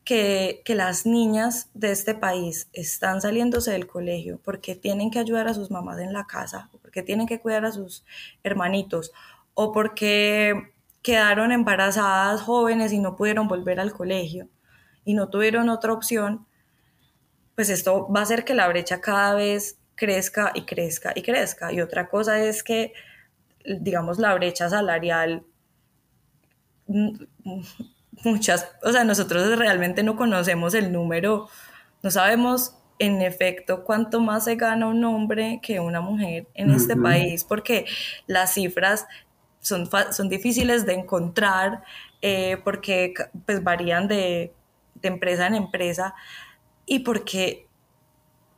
que, 0.06 0.62
las 0.68 1.06
niñas 1.06 1.70
de 1.74 1.92
este 1.92 2.14
país 2.14 2.70
están 2.74 3.22
saliéndose 3.22 3.72
del 3.72 3.88
colegio 3.88 4.40
porque 4.44 4.76
tienen 4.76 5.10
que 5.10 5.20
ayudar 5.20 5.48
a 5.48 5.54
sus 5.54 5.72
mamás 5.72 6.00
en 6.00 6.14
la 6.14 6.26
casa, 6.28 6.70
porque 6.82 7.02
tienen 7.02 7.28
que 7.28 7.42
cuidar 7.42 7.66
a 7.66 7.72
sus 7.72 8.06
hermanitos, 8.44 9.12
o 9.56 9.72
porque 9.72 10.72
quedaron 11.02 11.52
embarazadas 11.52 12.42
jóvenes 12.42 12.94
y 12.94 13.00
no 13.00 13.16
pudieron 13.16 13.48
volver 13.48 13.80
al 13.80 13.94
colegio 13.94 14.48
y 15.06 15.14
no 15.16 15.30
tuvieron 15.30 15.70
otra 15.70 15.94
opción, 15.94 16.46
pues 17.56 17.70
esto 17.70 18.08
va 18.14 18.22
a 18.22 18.24
hacer 18.24 18.46
que 18.46 18.54
la 18.54 18.68
brecha 18.68 19.02
cada 19.02 19.34
vez 19.34 19.80
crezca 19.96 20.52
y 20.54 20.64
crezca 20.64 21.14
y 21.16 21.22
crezca. 21.24 21.74
Y 21.74 21.82
otra 21.82 22.10
cosa 22.10 22.44
es 22.44 22.64
que, 22.64 22.94
digamos, 23.66 24.20
la 24.20 24.36
brecha 24.36 24.70
salarial 24.70 25.44
mm, 26.88 27.16
muchas, 28.24 28.70
o 28.84 28.92
sea, 28.92 29.04
nosotros 29.04 29.58
realmente 29.58 30.04
no 30.04 30.16
conocemos 30.16 30.74
el 30.74 30.92
número, 30.92 31.50
no 32.02 32.12
sabemos 32.12 32.76
en 33.00 33.22
efecto 33.22 33.84
cuánto 33.84 34.22
más 34.22 34.46
se 34.46 34.56
gana 34.56 34.88
un 34.88 35.04
hombre 35.04 35.60
que 35.62 35.80
una 35.80 36.02
mujer 36.02 36.48
en 36.54 36.72
este 36.72 36.96
país, 36.96 37.44
porque 37.44 37.86
las 38.26 38.54
cifras 38.54 39.06
son, 39.60 39.90
son 40.12 40.30
difíciles 40.30 40.86
de 40.86 40.94
encontrar, 40.94 41.84
eh, 42.22 42.58
porque 42.64 43.14
pues 43.46 43.64
varían 43.64 44.08
de, 44.08 44.54
de 44.96 45.08
empresa 45.08 45.48
en 45.48 45.56
empresa 45.56 46.16
y 46.86 47.00
porque 47.00 47.68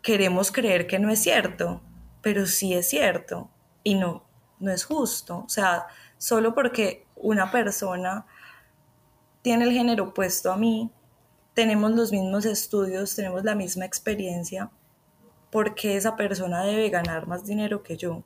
queremos 0.02 0.52
creer 0.52 0.88
que 0.88 1.00
no 1.00 1.10
es 1.10 1.20
cierto, 1.20 1.82
pero 2.22 2.46
sí 2.46 2.74
es 2.74 2.88
cierto 2.90 3.50
y 3.84 3.96
no, 3.96 4.24
no 4.60 4.72
es 4.72 4.86
justo. 4.86 5.44
O 5.46 5.50
sea, 5.50 5.88
solo 6.18 6.54
porque 6.54 7.06
una 7.16 7.52
persona 7.52 8.26
tiene 9.42 9.66
el 9.66 9.72
género 9.72 10.06
opuesto 10.06 10.52
a 10.52 10.58
mí, 10.58 10.92
tenemos 11.54 11.92
los 11.92 12.12
mismos 12.12 12.46
estudios, 12.46 13.16
tenemos 13.16 13.44
la 13.44 13.56
misma 13.56 13.86
experiencia, 13.86 14.70
¿por 15.52 15.76
qué 15.76 15.98
esa 15.98 16.16
persona 16.16 16.64
debe 16.64 16.90
ganar 16.90 17.28
más 17.28 17.46
dinero 17.46 17.84
que 17.84 17.98
yo? 17.98 18.18
O 18.18 18.24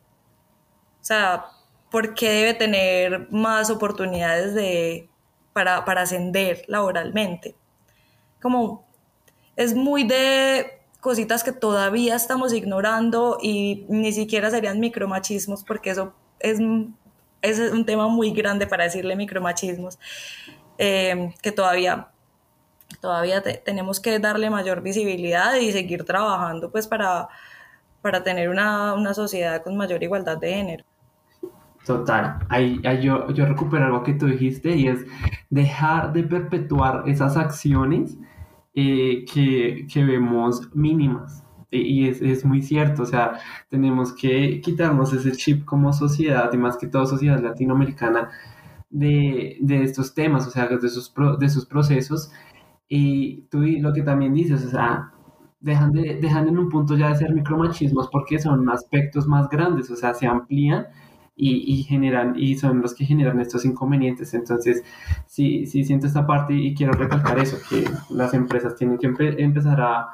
sea, 1.04 1.45
¿por 1.89 2.13
qué 2.13 2.30
debe 2.30 2.54
tener 2.54 3.28
más 3.32 3.69
oportunidades 3.69 4.54
de, 4.54 5.10
para, 5.54 5.86
para 5.86 6.02
ascender 6.02 6.63
laboralmente? 6.67 7.56
Como 8.41 8.86
es 9.56 9.76
muy 9.76 10.04
de 10.04 10.82
cositas 11.00 11.43
que 11.43 11.52
todavía 11.52 12.15
estamos 12.15 12.54
ignorando 12.54 13.38
y 13.41 13.86
ni 13.89 14.13
siquiera 14.13 14.52
serían 14.52 14.80
micromachismos 14.80 15.63
porque 15.63 15.91
eso 15.91 16.13
es, 16.39 16.60
es 17.41 17.60
un 17.71 17.86
tema 17.86 18.08
muy 18.08 18.32
grande 18.32 18.67
para 18.67 18.84
decirle 18.84 19.15
micromachismos. 19.15 20.00
Eh, 20.84 21.32
que 21.44 21.52
todavía, 21.52 22.08
todavía 23.02 23.44
tenemos 23.44 24.00
que 24.00 24.17
darle 24.17 24.50
mayor 24.50 24.82
visibilidad 24.82 25.54
y 25.54 25.72
seguir 25.72 26.06
trabajando 26.06 26.72
pues 26.72 26.88
para, 26.88 27.30
para 28.02 28.24
tener 28.24 28.50
una, 28.50 28.96
una 28.96 29.13
sociedad 29.13 29.62
con 29.62 29.78
mayor 29.78 30.02
igualdad 30.02 30.39
de 30.39 30.56
género. 30.56 30.86
Total, 31.86 32.39
ahí, 32.50 32.82
yo, 33.00 33.30
yo 33.30 33.46
recupero 33.46 33.86
algo 33.86 34.02
que 34.02 34.13
tú 34.13 34.26
dijiste 34.26 34.76
y 34.76 34.88
es 34.88 35.06
dejar 35.52 36.13
de 36.13 36.24
perpetuar 36.24 37.04
esas 37.06 37.38
acciones 37.38 38.17
eh, 38.74 39.24
que, 39.32 39.86
que, 39.91 40.04
vemos 40.04 40.67
mínimas. 40.76 41.44
Y 41.70 42.10
es, 42.10 42.24
es, 42.24 42.44
muy 42.44 42.63
cierto, 42.63 43.04
o 43.04 43.06
sea, 43.06 43.39
tenemos 43.70 44.13
que 44.13 44.60
quitarnos 44.62 45.13
ese 45.13 45.32
chip 45.34 45.63
como 45.63 45.94
sociedad 45.94 46.52
y 46.52 46.58
más 46.58 46.76
que 46.76 46.88
todo 46.88 47.06
sociedad 47.06 47.39
latinoamericana 47.39 48.32
de, 48.91 49.58
de 49.62 49.84
estos 49.84 50.13
temas, 50.13 50.47
o 50.47 50.51
sea, 50.51 50.67
de 50.67 50.89
sus, 50.89 51.13
de 51.39 51.49
sus 51.49 51.65
procesos. 51.65 52.32
Y 52.88 53.43
tú 53.49 53.62
lo 53.62 53.93
que 53.93 54.04
también 54.04 54.34
dices, 54.34 54.65
o 54.65 54.69
sea, 54.69 55.12
dejan, 55.62 55.91
de, 55.91 56.19
dejan 56.21 56.47
en 56.47 56.58
un 56.58 56.69
punto 56.69 56.97
ya 56.97 57.10
de 57.10 57.15
ser 57.15 57.34
micromachismos 57.34 58.10
porque 58.12 58.39
son 58.39 58.69
aspectos 58.69 59.27
más 59.27 59.49
grandes, 59.49 59.89
o 59.89 59.95
sea, 59.95 60.13
se 60.13 60.27
amplían 60.27 60.88
y, 61.43 61.84
generan, 61.84 62.36
y 62.38 62.56
son 62.56 62.82
los 62.82 62.93
que 62.93 63.06
generan 63.06 63.39
estos 63.39 63.65
inconvenientes. 63.65 64.34
Entonces, 64.36 64.84
sí, 65.25 65.65
sí 65.65 65.84
siento 65.84 66.06
esta 66.06 66.27
parte 66.27 66.54
y 66.54 66.75
quiero 66.75 66.93
recalcar 66.93 67.39
eso, 67.39 67.58
que 67.67 67.84
las 68.13 68.34
empresas 68.36 68.75
tienen 68.75 68.99
que 68.99 69.08
empezar 69.08 69.82
a, 69.82 70.10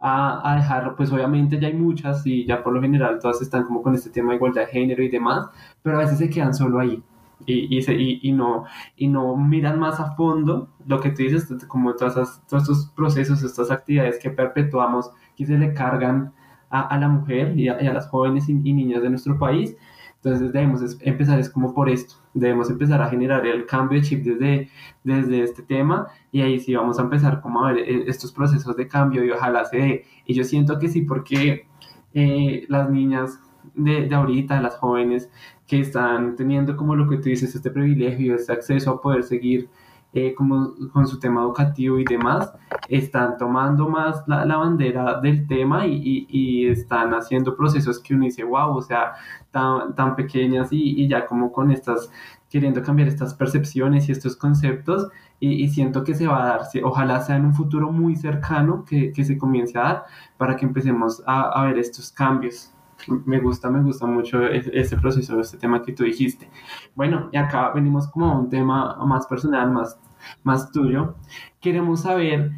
a, 0.00 0.56
dejar, 0.56 0.96
pues 0.96 1.12
obviamente 1.12 1.60
ya 1.60 1.68
hay 1.68 1.74
muchas 1.74 2.26
y 2.26 2.44
ya 2.46 2.62
por 2.62 2.72
lo 2.72 2.80
general 2.80 3.20
todas 3.20 3.40
están 3.42 3.64
como 3.64 3.82
con 3.82 3.94
este 3.94 4.10
tema 4.10 4.30
de 4.30 4.36
igualdad 4.36 4.62
de 4.62 4.68
género 4.68 5.02
y 5.02 5.08
demás, 5.08 5.48
pero 5.82 5.96
a 5.96 6.00
veces 6.00 6.18
se 6.18 6.28
quedan 6.30 6.54
solo 6.54 6.80
ahí. 6.80 7.02
Y, 7.46 7.78
y, 7.78 8.20
y, 8.22 8.32
no, 8.32 8.64
y 8.96 9.08
no 9.08 9.36
miran 9.36 9.78
más 9.78 10.00
a 10.00 10.14
fondo 10.14 10.68
lo 10.86 11.00
que 11.00 11.10
tú 11.10 11.22
dices, 11.22 11.48
como 11.66 11.94
todas 11.94 12.42
todos 12.46 12.62
estos 12.62 12.86
procesos, 12.94 13.42
estas 13.42 13.70
actividades 13.70 14.18
que 14.18 14.30
perpetuamos, 14.30 15.10
que 15.36 15.46
se 15.46 15.58
le 15.58 15.74
cargan 15.74 16.32
a, 16.70 16.80
a 16.80 16.98
la 16.98 17.08
mujer 17.08 17.58
y 17.58 17.68
a, 17.68 17.82
y 17.82 17.86
a, 17.86 17.92
las 17.92 18.08
jóvenes 18.08 18.48
y, 18.48 18.54
niñas 18.54 19.02
de 19.02 19.10
nuestro 19.10 19.38
país, 19.38 19.76
entonces 20.16 20.52
debemos 20.52 20.80
empezar, 21.00 21.40
es 21.40 21.50
como 21.50 21.74
por 21.74 21.88
esto, 21.88 22.14
debemos 22.32 22.70
empezar 22.70 23.02
a 23.02 23.08
generar 23.08 23.44
el 23.44 23.66
cambio 23.66 24.00
de 24.00 24.06
chip 24.06 24.24
desde, 24.24 24.70
desde 25.02 25.42
este 25.42 25.62
tema 25.62 26.06
y 26.30 26.42
ahí 26.42 26.60
sí 26.60 26.74
vamos 26.74 26.98
a 26.98 27.02
empezar 27.02 27.40
como 27.40 27.64
a 27.64 27.72
ver 27.72 27.78
eh, 27.78 28.04
estos 28.06 28.30
procesos 28.32 28.76
de 28.76 28.86
cambio 28.86 29.24
y 29.24 29.30
ojalá 29.30 29.64
se 29.64 29.76
dé. 29.76 30.04
Y 30.24 30.34
yo 30.34 30.44
siento 30.44 30.78
que 30.78 30.88
sí, 30.88 31.02
porque 31.02 31.66
eh, 32.14 32.64
las 32.68 32.88
niñas 32.88 33.40
de, 33.74 34.06
de, 34.08 34.14
ahorita, 34.14 34.60
las 34.60 34.76
jóvenes 34.76 35.30
que 35.72 35.80
están 35.80 36.36
teniendo 36.36 36.76
como 36.76 36.94
lo 36.94 37.08
que 37.08 37.16
tú 37.16 37.30
dices, 37.30 37.54
este 37.54 37.70
privilegio, 37.70 38.34
este 38.34 38.52
acceso 38.52 38.90
a 38.90 39.00
poder 39.00 39.22
seguir 39.22 39.70
eh, 40.12 40.34
como 40.34 40.74
con 40.92 41.06
su 41.06 41.18
tema 41.18 41.40
educativo 41.40 41.98
y 41.98 42.04
demás, 42.04 42.52
están 42.90 43.38
tomando 43.38 43.88
más 43.88 44.22
la, 44.26 44.44
la 44.44 44.58
bandera 44.58 45.18
del 45.22 45.46
tema 45.46 45.86
y, 45.86 45.94
y, 45.94 46.26
y, 46.28 46.66
están 46.66 47.14
haciendo 47.14 47.56
procesos 47.56 47.98
que 48.00 48.14
uno 48.14 48.26
dice, 48.26 48.44
wow, 48.44 48.76
o 48.76 48.82
sea, 48.82 49.14
tan, 49.50 49.94
tan 49.94 50.14
pequeñas 50.14 50.70
y, 50.74 51.02
y, 51.02 51.08
ya 51.08 51.24
como 51.24 51.50
con 51.50 51.70
estas, 51.70 52.10
queriendo 52.50 52.82
cambiar 52.82 53.08
estas 53.08 53.32
percepciones 53.32 54.10
y 54.10 54.12
estos 54.12 54.36
conceptos 54.36 55.08
y, 55.40 55.70
siento 55.70 56.04
que 56.04 56.14
se 56.14 56.26
va 56.26 56.42
a 56.42 56.46
dar, 56.48 56.60
ojalá 56.84 57.22
sea 57.22 57.36
en 57.36 57.46
un 57.46 57.54
futuro 57.54 57.90
muy 57.90 58.14
cercano 58.16 58.84
que, 58.84 59.10
que 59.10 59.24
se 59.24 59.38
comience 59.38 59.78
a 59.78 59.82
dar 59.82 60.04
para 60.36 60.54
que 60.54 60.66
empecemos 60.66 61.22
a, 61.26 61.48
a 61.58 61.64
ver 61.64 61.78
estos 61.78 62.12
cambios 62.12 62.74
me 63.08 63.40
gusta, 63.40 63.70
me 63.70 63.82
gusta 63.82 64.06
mucho 64.06 64.46
ese 64.46 64.96
proceso, 64.96 65.40
este 65.40 65.58
tema 65.58 65.82
que 65.82 65.92
tú 65.92 66.04
dijiste. 66.04 66.48
Bueno, 66.94 67.28
y 67.32 67.36
acá 67.36 67.70
venimos 67.70 68.08
como 68.08 68.26
a 68.26 68.38
un 68.38 68.48
tema 68.48 68.96
más 69.04 69.26
personal, 69.26 69.70
más, 69.70 69.98
más 70.42 70.70
tuyo. 70.72 71.14
Queremos 71.60 72.02
saber 72.02 72.52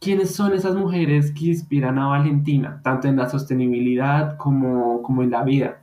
quiénes 0.00 0.34
son 0.34 0.54
esas 0.54 0.74
mujeres 0.74 1.32
que 1.32 1.46
inspiran 1.46 1.98
a 1.98 2.08
Valentina, 2.08 2.80
tanto 2.82 3.08
en 3.08 3.16
la 3.16 3.28
sostenibilidad 3.28 4.36
como, 4.36 5.02
como 5.02 5.22
en 5.22 5.30
la 5.30 5.42
vida. 5.42 5.80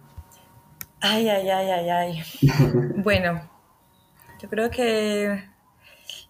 Ay, 1.00 1.30
ay, 1.30 1.50
ay, 1.50 1.70
ay, 1.70 1.90
ay. 1.90 2.24
bueno, 3.04 3.40
yo 4.42 4.50
creo 4.50 4.70
que 4.70 5.44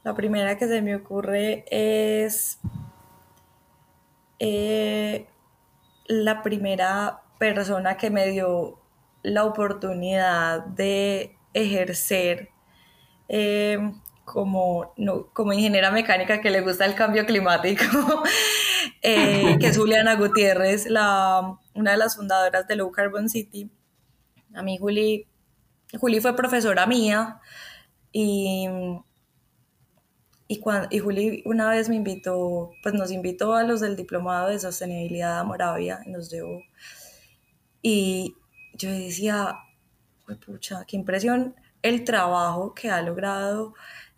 la 0.04 0.14
primera 0.14 0.58
que 0.58 0.68
se 0.68 0.82
me 0.82 0.96
ocurre 0.96 1.66
es 1.72 2.60
eh, 4.40 5.28
la 6.08 6.42
primera 6.42 7.22
persona 7.38 7.98
que 7.98 8.10
me 8.10 8.28
dio 8.28 8.80
la 9.24 9.46
oportunidad 9.46 10.66
de 10.66 11.38
ejercer 11.54 12.50
eh, 13.30 13.78
como, 14.24 14.94
como 15.34 15.54
ingeniera 15.54 15.92
mecánica 15.92 16.42
que 16.42 16.52
le 16.52 16.62
gusta 16.62 16.86
el 16.86 16.96
cambio 16.96 17.26
climático, 17.26 17.84
eh, 19.02 19.58
que 19.60 19.68
es 19.68 19.78
Juliana 19.78 20.16
Gutiérrez, 20.16 20.88
la, 20.88 21.58
una 21.74 21.92
de 21.92 21.98
las 21.98 22.16
fundadoras 22.16 22.68
de 22.68 22.76
Low 22.76 22.92
Carbon 22.92 23.30
City. 23.30 23.72
A 24.54 24.62
mí 24.64 24.78
Juli, 24.78 25.28
Juli 25.98 26.20
fue 26.20 26.36
profesora 26.36 26.86
mía 26.88 27.40
y, 28.12 28.68
y, 30.48 30.60
cuando, 30.60 30.88
y 30.92 31.00
Juli 31.00 31.44
una 31.46 31.70
vez 31.70 31.88
me 31.88 31.96
invitó, 31.96 32.72
pues 32.84 32.96
nos 32.96 33.12
invitó 33.12 33.56
a 33.56 33.64
los 33.64 33.80
del 33.80 33.96
Diplomado 33.96 34.50
de 34.50 34.60
Sostenibilidad 34.60 35.40
a 35.40 35.44
Moravia 35.44 36.02
y 36.06 36.10
nos 36.10 36.30
llevó 36.30 36.62
y 37.82 38.36
yo 38.74 38.92
decía, 38.92 39.56
qué 40.88 40.96
impresión 40.96 41.56
el 41.82 42.04
trabajo 42.04 42.74
que 42.74 42.90
ha 42.90 43.02
logrado, 43.02 43.74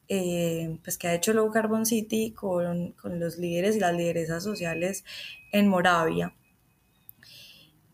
eh, 0.07 0.79
pues 0.83 0.97
que 0.97 1.07
ha 1.07 1.13
hecho 1.13 1.33
Low 1.33 1.51
Carbon 1.51 1.85
City 1.85 2.31
con, 2.33 2.93
con 2.93 3.19
los 3.19 3.37
líderes 3.37 3.75
y 3.75 3.79
las 3.79 3.95
lideresas 3.95 4.43
sociales 4.43 5.05
en 5.51 5.67
Moravia. 5.67 6.33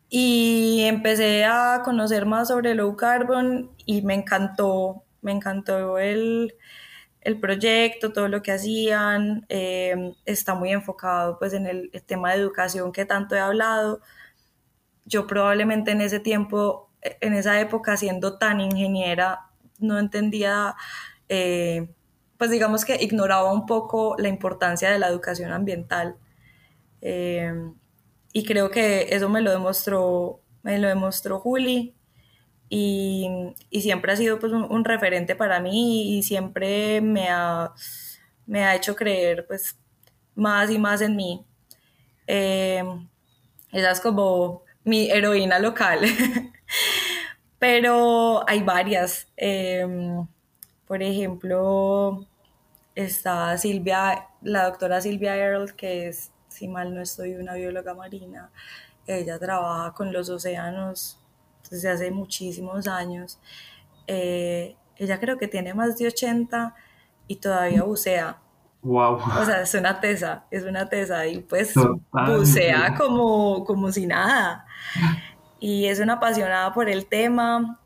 Y 0.10 0.84
empecé 0.86 1.44
a 1.46 1.82
conocer 1.84 2.26
más 2.26 2.48
sobre 2.50 2.74
Low 2.76 2.96
Carbon 2.96 3.72
y 3.86 4.02
me 4.04 4.14
encantó, 4.14 5.04
me 5.22 5.32
encantó 5.32 5.98
el, 5.98 6.56
el 7.22 7.40
proyecto, 7.40 8.14
todo 8.14 8.28
lo 8.30 8.42
que 8.42 8.52
hacían, 8.54 9.46
eh, 9.50 10.14
está 10.26 10.56
muy 10.56 10.72
enfocado 10.72 11.38
pues 11.40 11.54
en 11.54 11.66
el, 11.68 11.90
el, 11.92 12.04
tema 12.04 12.32
de 12.32 12.40
educación 12.40 12.92
que 12.94 13.06
tanto 13.06 13.36
he 13.36 13.40
hablado, 13.40 14.02
yo 15.06 15.28
probablemente 15.28 15.92
en 15.92 16.02
ese 16.02 16.20
tiempo, 16.20 16.90
en 17.02 17.34
esa 17.34 17.60
época, 17.62 17.96
siendo 17.98 18.38
tan 18.38 18.60
ingeniera, 18.60 19.48
no 19.80 20.00
entendía, 20.00 20.76
eh, 21.30 21.90
pues 22.38 22.50
digamos 22.52 22.86
que 22.86 23.02
ignoraba 23.02 23.54
un 23.54 23.66
poco 23.66 24.16
la 24.18 24.28
importancia 24.28 24.90
de 24.90 25.00
la 25.00 25.08
educación 25.08 25.52
ambiental. 25.52 26.18
Eh, 27.02 27.54
y 28.34 28.44
creo 28.44 28.70
que 28.72 29.08
eso 29.12 29.30
me 29.30 29.42
lo 29.42 29.52
demostró, 29.52 30.42
me 30.64 30.80
lo 30.80 30.88
demostró 30.88 31.40
Juli. 31.40 31.96
Y, 32.68 33.30
y 33.70 33.82
siempre 33.82 34.12
ha 34.12 34.16
sido 34.16 34.40
pues, 34.40 34.52
un, 34.52 34.84
referente 34.84 35.36
para 35.36 35.60
mí 35.60 36.18
y 36.18 36.24
siempre 36.24 37.00
me 37.00 37.30
ha, 37.30 37.74
me 38.48 38.66
ha 38.66 38.76
hecho 38.76 38.96
creer 38.96 39.46
pues, 39.48 39.78
más 40.34 40.72
y 40.72 40.80
más 40.80 41.02
en 41.02 41.16
mí. 41.16 41.46
Eh, 42.28 42.84
como 44.02 44.65
mi 44.86 45.10
heroína 45.12 45.60
local. 45.60 46.02
Pero 47.60 48.48
hay 48.48 48.64
varias. 48.64 49.28
Em, 49.36 50.26
por 50.88 51.02
ejemplo, 51.02 52.26
está 52.94 53.58
Silvia, 53.58 54.28
la 54.42 54.66
doctora 54.66 55.02
Silvia 55.02 55.36
Earle, 55.36 55.74
que 55.76 56.08
es, 56.08 56.32
si 56.48 56.68
mal 56.68 56.94
no 56.94 57.02
estoy, 57.02 57.36
una 57.36 57.56
bióloga 57.56 57.94
marina. 57.94 58.52
Ella 59.08 59.38
trabaja 59.40 59.94
con 59.94 60.14
los 60.14 60.30
océanos 60.30 61.20
desde 61.70 61.90
hace 61.90 62.12
muchísimos 62.12 62.88
años. 62.88 63.40
Eh, 64.08 64.76
ella 64.98 65.20
creo 65.20 65.38
que 65.38 65.48
tiene 65.48 65.74
más 65.74 65.98
de 65.98 66.08
80 66.08 66.76
y 67.28 67.36
todavía 67.38 67.84
bucea. 67.84 68.38
Wow. 68.82 69.16
O 69.16 69.46
sea, 69.46 69.62
es 69.62 69.74
una 69.74 70.00
tesa, 70.00 70.46
es 70.52 70.64
una 70.64 70.88
tesa 70.88 71.26
y 71.26 71.40
pues 71.40 71.74
bucea 72.12 72.94
como, 72.96 73.66
como 73.66 73.92
si 73.92 74.06
nada. 74.06 74.65
Y 75.60 75.88
es 75.88 76.00
una 76.00 76.14
apasionada 76.14 76.74
por 76.74 76.90
el 76.90 77.08
tema 77.08 77.80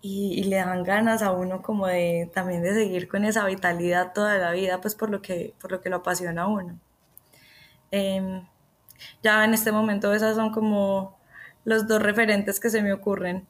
y, 0.00 0.44
le 0.44 0.56
dan 0.56 0.84
ganas 0.84 1.22
a 1.22 1.32
uno 1.32 1.62
como 1.62 1.86
de 1.86 2.30
también 2.32 2.62
de 2.62 2.74
seguir 2.74 3.08
con 3.08 3.24
esa 3.24 3.44
vitalidad 3.46 4.12
toda 4.12 4.38
la 4.38 4.52
vida, 4.52 4.80
pues 4.80 4.94
por 4.94 5.10
lo 5.10 5.20
que, 5.22 5.54
por 5.60 5.72
lo, 5.72 5.80
que 5.80 5.90
lo 5.90 5.96
apasiona 5.96 6.42
a 6.42 6.46
uno. 6.46 6.78
Em, 7.90 8.46
ya 9.22 9.44
en 9.44 9.54
este 9.54 9.72
momento 9.72 10.12
esas 10.14 10.36
son 10.36 10.52
como 10.52 11.18
los 11.64 11.86
dos 11.88 12.02
referentes 12.02 12.60
que 12.60 12.70
se 12.70 12.82
me 12.82 12.92
ocurren. 12.92 13.46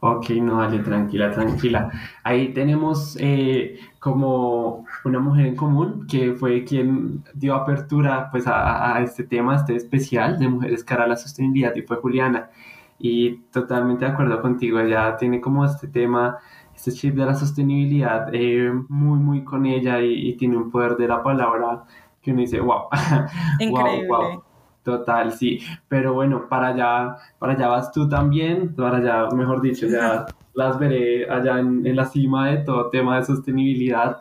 Ok, 0.00 0.30
no, 0.30 0.60
dale, 0.60 0.80
tranquila, 0.80 1.30
tranquila. 1.30 1.90
Ahí 2.22 2.52
tenemos 2.52 3.16
eh, 3.18 3.78
como 3.98 4.84
una 5.04 5.18
mujer 5.20 5.46
en 5.46 5.56
común 5.56 6.06
que 6.06 6.34
fue 6.34 6.64
quien 6.64 7.24
dio 7.34 7.54
apertura 7.54 8.28
pues 8.30 8.46
a, 8.46 8.94
a, 8.96 9.02
este 9.02 9.24
tema, 9.24 9.56
este 9.56 9.74
especial 9.74 10.38
de 10.38 10.48
mujeres 10.48 10.84
cara 10.84 11.04
a 11.04 11.06
la 11.08 11.16
sostenibilidad 11.16 11.74
y 11.74 11.82
fue 11.82 11.96
Juliana. 11.96 12.50
Y 12.98 13.38
totalmente 13.52 14.04
de 14.04 14.12
acuerdo 14.12 14.40
contigo, 14.42 14.78
ella 14.80 15.16
tiene 15.16 15.40
como 15.40 15.64
este 15.64 15.88
tema, 15.88 16.38
este 16.74 16.92
chip 16.92 17.14
de 17.14 17.24
la 17.26 17.34
sostenibilidad 17.34 18.28
eh, 18.32 18.70
muy, 18.88 19.18
muy 19.18 19.44
con 19.44 19.66
ella 19.66 20.00
y, 20.00 20.36
tiene 20.36 20.56
un 20.56 20.70
poder 20.70 20.96
de 20.96 21.08
la 21.08 21.22
palabra 21.22 21.84
que 22.22 22.32
uno 22.32 22.40
dice, 22.40 22.60
wow, 22.60 22.88
Increíble. 23.60 24.40
Total, 24.86 25.32
sí. 25.32 25.58
Pero 25.88 26.14
bueno, 26.14 26.48
para 26.48 26.68
allá, 26.68 27.16
para 27.40 27.54
allá 27.54 27.66
vas 27.66 27.90
tú 27.90 28.08
también, 28.08 28.72
para 28.76 28.98
allá, 28.98 29.34
mejor 29.34 29.60
dicho, 29.60 29.88
ya 29.88 30.26
las 30.54 30.78
veré 30.78 31.28
allá 31.28 31.58
en, 31.58 31.84
en 31.84 31.96
la 31.96 32.04
cima 32.04 32.50
de 32.50 32.58
todo 32.58 32.88
tema 32.88 33.18
de 33.18 33.24
sostenibilidad. 33.24 34.18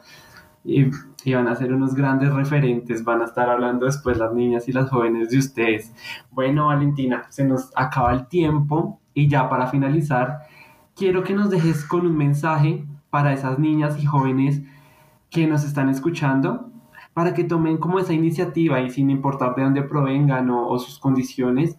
Y, 0.64 0.88
y, 1.24 1.34
van 1.36 1.48
a 1.48 1.56
ser 1.56 1.72
unos 1.72 1.94
grandes 1.94 2.34
referentes, 2.34 3.04
van 3.04 3.22
a 3.22 3.26
estar 3.26 3.48
hablando 3.48 3.86
después 3.86 4.18
las 4.18 4.34
niñas 4.34 4.68
y 4.68 4.72
las 4.72 4.90
jóvenes 4.90 5.30
de 5.30 5.38
ustedes. 5.38 5.94
Bueno, 6.32 6.66
Valentina, 6.66 7.28
se 7.30 7.46
nos 7.46 7.72
acaba 7.76 8.12
el 8.12 8.26
tiempo 8.26 9.00
y 9.14 9.28
ya 9.28 9.48
para 9.48 9.68
finalizar, 9.68 10.48
quiero 10.96 11.22
que 11.22 11.36
nos 11.36 11.52
dejes 11.52 11.86
con 11.86 12.08
un 12.08 12.18
mensaje 12.18 12.84
para 13.12 13.34
esas 13.34 13.60
niñas 13.60 14.02
y 14.02 14.08
jóvenes 14.08 14.64
que 15.30 15.46
nos 15.46 15.64
están 15.64 15.90
escuchando 15.90 16.72
para 17.16 17.34
que 17.34 17.46
tomen 17.46 17.78
como 17.78 17.98
esa 17.98 18.12
iniciativa 18.12 18.82
y 18.82 18.90
sin 18.90 19.10
importar 19.10 19.56
de 19.56 19.64
dónde 19.64 19.84
provengan 19.84 20.50
o, 20.50 20.78
sus 20.78 21.00
condiciones, 21.00 21.78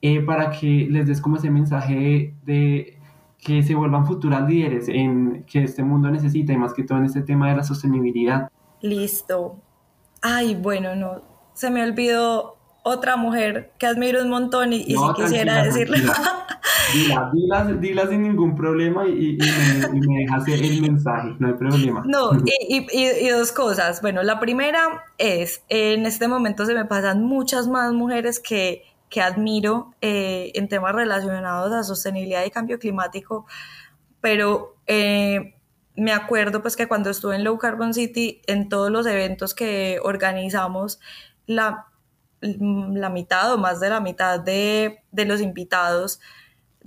eh, 0.00 0.22
para 0.22 0.50
que 0.50 0.88
les 0.90 1.06
des 1.06 1.20
como 1.20 1.36
ese 1.36 1.50
mensaje 1.50 2.34
de 2.46 2.98
que 3.36 3.62
se 3.62 3.74
vuelvan 3.74 4.06
futuras 4.06 4.48
líderes 4.48 4.88
en 4.88 5.44
que 5.44 5.62
este 5.64 5.82
mundo 5.82 6.10
necesita 6.10 6.54
y 6.54 6.56
más 6.56 6.72
que 6.72 6.84
todo 6.84 6.96
en 6.96 7.04
este 7.04 7.20
tema 7.20 7.50
de 7.50 7.56
la 7.56 7.64
sostenibilidad. 7.64 8.48
Listo. 8.80 9.58
Ay, 10.22 10.54
bueno, 10.54 10.96
no, 10.96 11.20
se 11.52 11.70
me 11.70 11.82
olvidó 11.82 12.56
otra 12.82 13.18
mujer 13.18 13.74
que 13.78 13.86
admiro 13.86 14.22
un 14.22 14.30
montón 14.30 14.72
y, 14.72 14.84
si 14.84 15.12
quisiera 15.16 15.64
decirle. 15.64 15.98
Dila, 16.92 17.64
dila, 17.80 18.06
sin 18.06 18.22
ningún 18.22 18.56
problema 18.56 19.06
y, 19.06 19.36
me, 19.36 19.98
y 19.98 20.24
dejas 20.24 20.48
el 20.48 20.82
mensaje, 20.82 21.34
no 21.38 21.48
hay 21.48 21.54
problema. 21.54 22.02
No, 22.06 22.30
y, 22.46 23.28
dos 23.28 23.52
cosas. 23.52 24.00
Bueno, 24.00 24.22
la 24.22 24.40
primera 24.40 25.04
es, 25.18 25.62
en 25.68 26.06
este 26.06 26.28
momento 26.28 26.64
se 26.64 26.74
me 26.74 26.84
pasan 26.84 27.22
muchas 27.22 27.68
más 27.68 27.92
mujeres 27.92 28.40
que, 28.40 28.84
que 29.08 29.20
admiro 29.20 29.94
eh, 30.00 30.52
en 30.54 30.68
temas 30.68 30.94
relacionados 30.94 31.72
a 31.72 31.82
sostenibilidad 31.82 32.44
y 32.44 32.50
cambio 32.50 32.78
climático, 32.78 33.46
pero 34.20 34.76
eh, 34.86 35.54
me 35.94 36.12
acuerdo 36.12 36.62
pues 36.62 36.76
que 36.76 36.88
cuando 36.88 37.10
estuve 37.10 37.36
en 37.36 37.44
Low 37.44 37.58
Carbon 37.58 37.92
City, 37.92 38.40
en 38.46 38.68
todos 38.68 38.90
los 38.90 39.06
eventos 39.06 39.54
que 39.54 39.98
organizamos, 40.02 41.00
la, 41.46 41.86
la 42.40 43.10
mitad 43.10 43.52
o 43.52 43.58
más 43.58 43.80
de 43.80 43.90
la 43.90 44.00
mitad 44.00 44.38
de, 44.40 45.02
de 45.10 45.24
los 45.24 45.40
invitados 45.40 46.20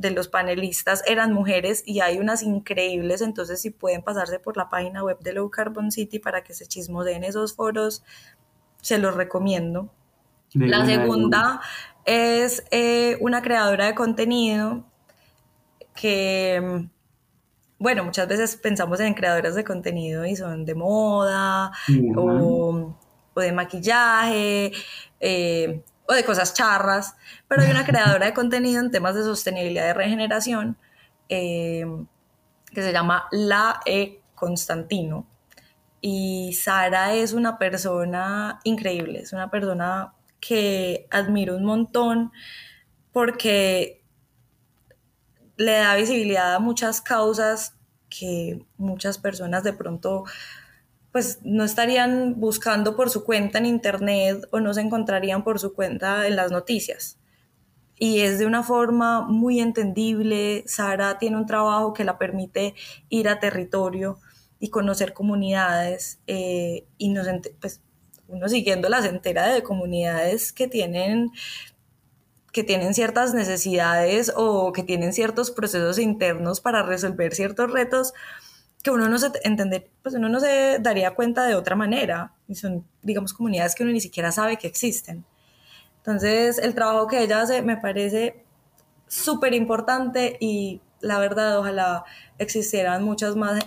de 0.01 0.11
los 0.11 0.27
panelistas 0.27 1.03
eran 1.07 1.31
mujeres 1.31 1.83
y 1.85 2.01
hay 2.01 2.17
unas 2.17 2.41
increíbles, 2.41 3.21
entonces 3.21 3.61
si 3.61 3.69
pueden 3.69 4.01
pasarse 4.01 4.39
por 4.39 4.57
la 4.57 4.67
página 4.67 5.03
web 5.03 5.19
de 5.19 5.33
Low 5.33 5.49
Carbon 5.49 5.91
City 5.91 6.19
para 6.19 6.43
que 6.43 6.53
se 6.53 6.65
chismoseen 6.65 7.23
esos 7.23 7.55
foros, 7.55 8.03
se 8.81 8.97
los 8.97 9.15
recomiendo. 9.15 9.93
la 10.53 10.85
segunda 10.85 11.61
es 12.03 12.65
eh, 12.71 13.17
una 13.21 13.41
creadora 13.41 13.85
de 13.85 13.95
contenido 13.95 14.83
que, 15.95 16.89
bueno, 17.77 18.03
muchas 18.03 18.27
veces 18.27 18.55
pensamos 18.55 18.99
en 19.01 19.13
creadoras 19.13 19.53
de 19.53 19.63
contenido 19.63 20.25
y 20.25 20.35
son 20.35 20.65
de 20.65 20.73
moda 20.73 21.71
o, 22.15 22.95
de 23.35 23.51
maquillaje, 23.51 24.71
eh, 25.19 25.83
o 26.07 26.13
de 26.13 26.23
cosas 26.23 26.53
charras, 26.53 27.15
pero 27.47 27.61
hay 27.61 27.71
una 27.71 27.85
creadora 27.85 28.25
de 28.25 28.33
contenido 28.33 28.81
en 28.81 28.91
temas 28.91 29.15
de 29.15 29.23
sostenibilidad 29.23 29.89
y 29.89 29.93
regeneración 29.93 30.77
eh, 31.29 31.85
que 32.73 32.81
se 32.81 32.91
llama 32.91 33.27
La 33.31 33.81
E. 33.85 34.21
Constantino. 34.35 35.27
Y 36.01 36.53
Sara 36.53 37.13
es 37.13 37.33
una 37.33 37.59
persona 37.59 38.59
increíble, 38.63 39.19
es 39.19 39.33
una 39.33 39.51
persona 39.51 40.13
que 40.39 41.07
admiro 41.11 41.55
un 41.55 41.63
montón 41.63 42.31
porque 43.11 44.03
le 45.57 45.73
da 45.73 45.95
visibilidad 45.95 46.55
a 46.55 46.59
muchas 46.59 47.01
causas 47.01 47.75
que 48.09 48.65
muchas 48.77 49.19
personas 49.19 49.63
de 49.63 49.73
pronto 49.73 50.25
pues 51.11 51.39
no 51.43 51.63
estarían 51.63 52.39
buscando 52.39 52.95
por 52.95 53.09
su 53.09 53.23
cuenta 53.23 53.57
en 53.57 53.65
internet 53.65 54.47
o 54.51 54.59
no 54.59 54.73
se 54.73 54.81
encontrarían 54.81 55.43
por 55.43 55.59
su 55.59 55.73
cuenta 55.73 56.27
en 56.27 56.35
las 56.35 56.51
noticias. 56.51 57.17
Y 57.97 58.21
es 58.21 58.39
de 58.39 58.45
una 58.45 58.63
forma 58.63 59.21
muy 59.21 59.59
entendible. 59.59 60.63
Sara 60.65 61.19
tiene 61.19 61.37
un 61.37 61.45
trabajo 61.45 61.93
que 61.93 62.03
la 62.03 62.17
permite 62.17 62.73
ir 63.09 63.29
a 63.29 63.39
territorio 63.39 64.17
y 64.59 64.69
conocer 64.69 65.13
comunidades 65.13 66.19
eh, 66.27 66.85
y 66.97 67.09
nos, 67.09 67.27
pues, 67.59 67.81
uno 68.27 68.47
siguiendo 68.47 68.87
la 68.89 69.05
entera 69.05 69.47
de 69.47 69.61
comunidades 69.61 70.53
que 70.53 70.67
tienen 70.67 71.31
que 72.51 72.63
tienen 72.63 72.93
ciertas 72.93 73.33
necesidades 73.33 74.33
o 74.35 74.73
que 74.73 74.83
tienen 74.83 75.13
ciertos 75.13 75.51
procesos 75.51 75.99
internos 75.99 76.59
para 76.59 76.83
resolver 76.83 77.33
ciertos 77.33 77.71
retos, 77.71 78.13
que 78.81 78.91
uno 78.91 79.09
no 79.09 79.19
se 79.19 79.31
entender, 79.43 79.89
pues 80.01 80.15
uno 80.15 80.29
no 80.29 80.39
se 80.39 80.79
daría 80.79 81.15
cuenta 81.15 81.45
de 81.45 81.55
otra 81.55 81.75
manera. 81.75 82.33
Y 82.47 82.55
son, 82.55 82.85
digamos, 83.01 83.33
comunidades 83.33 83.75
que 83.75 83.83
uno 83.83 83.91
ni 83.91 84.01
siquiera 84.01 84.31
sabe 84.31 84.57
que 84.57 84.67
existen. 84.67 85.25
Entonces, 85.97 86.57
el 86.57 86.73
trabajo 86.73 87.07
que 87.07 87.21
ella 87.21 87.41
hace 87.41 87.61
me 87.61 87.77
parece 87.77 88.43
súper 89.07 89.53
importante 89.53 90.37
y 90.39 90.81
la 91.01 91.19
verdad, 91.19 91.57
ojalá 91.57 92.05
existieran 92.37 93.03
muchas 93.03 93.35
más 93.35 93.63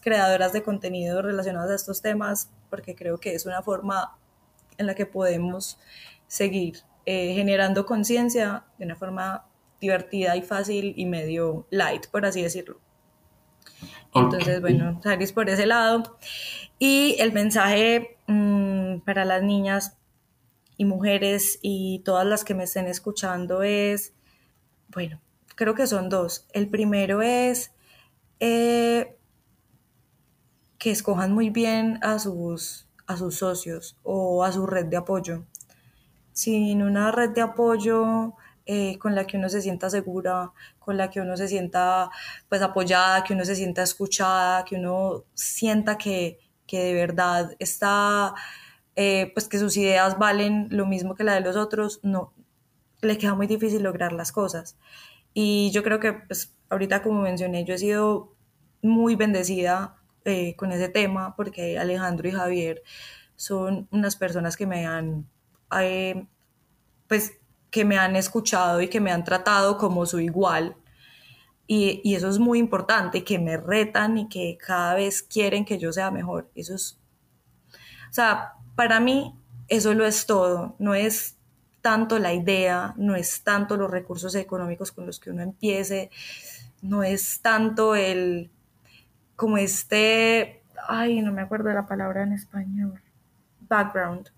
creadoras 0.00 0.52
de 0.52 0.62
contenido 0.62 1.22
relacionadas 1.22 1.70
a 1.70 1.74
estos 1.74 2.02
temas, 2.02 2.50
porque 2.70 2.94
creo 2.94 3.18
que 3.18 3.34
es 3.34 3.46
una 3.46 3.62
forma 3.62 4.16
en 4.78 4.86
la 4.86 4.94
que 4.94 5.06
podemos 5.06 5.78
seguir 6.26 6.78
eh, 7.06 7.34
generando 7.34 7.86
conciencia 7.86 8.64
de 8.78 8.86
una 8.86 8.96
forma 8.96 9.46
divertida 9.80 10.36
y 10.36 10.42
fácil 10.42 10.94
y 10.96 11.06
medio 11.06 11.66
light, 11.70 12.06
por 12.08 12.26
así 12.26 12.42
decirlo. 12.42 12.80
Entonces, 14.24 14.60
bueno, 14.60 15.00
salís 15.02 15.32
por 15.32 15.48
ese 15.48 15.66
lado. 15.66 16.18
Y 16.78 17.16
el 17.18 17.32
mensaje 17.32 18.18
mm, 18.26 18.98
para 19.00 19.24
las 19.24 19.42
niñas 19.42 19.96
y 20.76 20.84
mujeres 20.84 21.58
y 21.62 22.00
todas 22.04 22.26
las 22.26 22.44
que 22.44 22.54
me 22.54 22.64
estén 22.64 22.86
escuchando 22.86 23.62
es, 23.62 24.12
bueno, 24.88 25.20
creo 25.56 25.74
que 25.74 25.86
son 25.86 26.08
dos. 26.08 26.46
El 26.52 26.68
primero 26.68 27.20
es 27.20 27.72
eh, 28.38 29.16
que 30.78 30.92
escojan 30.92 31.32
muy 31.32 31.50
bien 31.50 31.98
a 32.02 32.18
sus, 32.20 32.86
a 33.06 33.16
sus 33.16 33.36
socios 33.36 33.96
o 34.04 34.44
a 34.44 34.52
su 34.52 34.66
red 34.66 34.86
de 34.86 34.96
apoyo. 34.96 35.44
Sin 36.32 36.82
una 36.82 37.10
red 37.10 37.30
de 37.30 37.40
apoyo 37.40 38.34
eh, 38.70 38.98
con 38.98 39.14
la 39.14 39.26
que 39.26 39.38
uno 39.38 39.48
se 39.48 39.62
sienta 39.62 39.88
segura, 39.88 40.52
con 40.78 40.98
la 40.98 41.08
que 41.08 41.22
uno 41.22 41.38
se 41.38 41.48
sienta 41.48 42.10
pues 42.50 42.60
apoyada, 42.60 43.24
que 43.24 43.32
uno 43.32 43.46
se 43.46 43.56
sienta 43.56 43.82
escuchada, 43.82 44.62
que 44.66 44.76
uno 44.76 45.24
sienta 45.32 45.96
que, 45.96 46.38
que 46.66 46.80
de 46.80 46.92
verdad 46.92 47.56
está, 47.60 48.34
eh, 48.94 49.30
pues 49.32 49.48
que 49.48 49.58
sus 49.58 49.74
ideas 49.78 50.18
valen 50.18 50.68
lo 50.70 50.84
mismo 50.84 51.14
que 51.14 51.24
la 51.24 51.32
de 51.34 51.40
los 51.40 51.56
otros, 51.56 52.00
no, 52.02 52.34
le 53.00 53.16
queda 53.16 53.34
muy 53.34 53.46
difícil 53.46 53.82
lograr 53.82 54.12
las 54.12 54.32
cosas. 54.32 54.76
Y 55.32 55.70
yo 55.72 55.82
creo 55.82 55.98
que 55.98 56.12
pues 56.12 56.54
ahorita 56.68 57.02
como 57.02 57.22
mencioné, 57.22 57.64
yo 57.64 57.72
he 57.74 57.78
sido 57.78 58.34
muy 58.82 59.16
bendecida 59.16 59.96
eh, 60.26 60.56
con 60.56 60.72
ese 60.72 60.90
tema 60.90 61.34
porque 61.36 61.78
Alejandro 61.78 62.28
y 62.28 62.32
Javier 62.32 62.82
son 63.34 63.88
unas 63.92 64.16
personas 64.16 64.58
que 64.58 64.66
me 64.66 64.86
han 64.86 65.26
pues 67.08 67.38
que 67.70 67.84
me 67.84 67.98
han 67.98 68.16
escuchado 68.16 68.80
y 68.80 68.88
que 68.88 69.00
me 69.00 69.12
han 69.12 69.24
tratado 69.24 69.76
como 69.76 70.06
su 70.06 70.20
igual. 70.20 70.76
Y, 71.66 72.14
eso 72.14 72.28
es 72.30 72.38
muy 72.38 72.58
importante, 72.58 73.24
que 73.24 73.38
me 73.38 73.58
retan 73.58 74.16
y 74.16 74.28
que 74.28 74.56
cada 74.58 74.94
vez 74.94 75.22
quieren 75.22 75.66
que 75.66 75.78
yo 75.78 75.92
sea 75.92 76.10
mejor. 76.10 76.50
Eso 76.54 76.74
es, 76.74 76.98
o 78.10 78.12
sea, 78.12 78.54
para 78.74 79.00
mí 79.00 79.38
eso 79.68 79.92
lo 79.92 80.06
es 80.06 80.24
todo. 80.24 80.76
No 80.78 80.94
es 80.94 81.36
tanto 81.82 82.18
la 82.18 82.32
idea, 82.32 82.94
no 82.96 83.14
es 83.16 83.42
tanto 83.44 83.76
los 83.76 83.90
recursos 83.90 84.34
económicos 84.34 84.92
con 84.92 85.06
los 85.06 85.20
que 85.20 85.30
uno 85.30 85.42
empiece, 85.42 86.10
no 86.82 87.02
es 87.02 87.40
tanto 87.42 87.94
el, 87.94 88.50
como 89.36 89.58
este, 89.58 90.62
ay, 90.88 91.20
no 91.22 91.32
me 91.32 91.42
acuerdo 91.42 91.72
la 91.72 91.86
palabra 91.86 92.22
en 92.22 92.32
español, 92.32 93.00
background, 93.60 94.30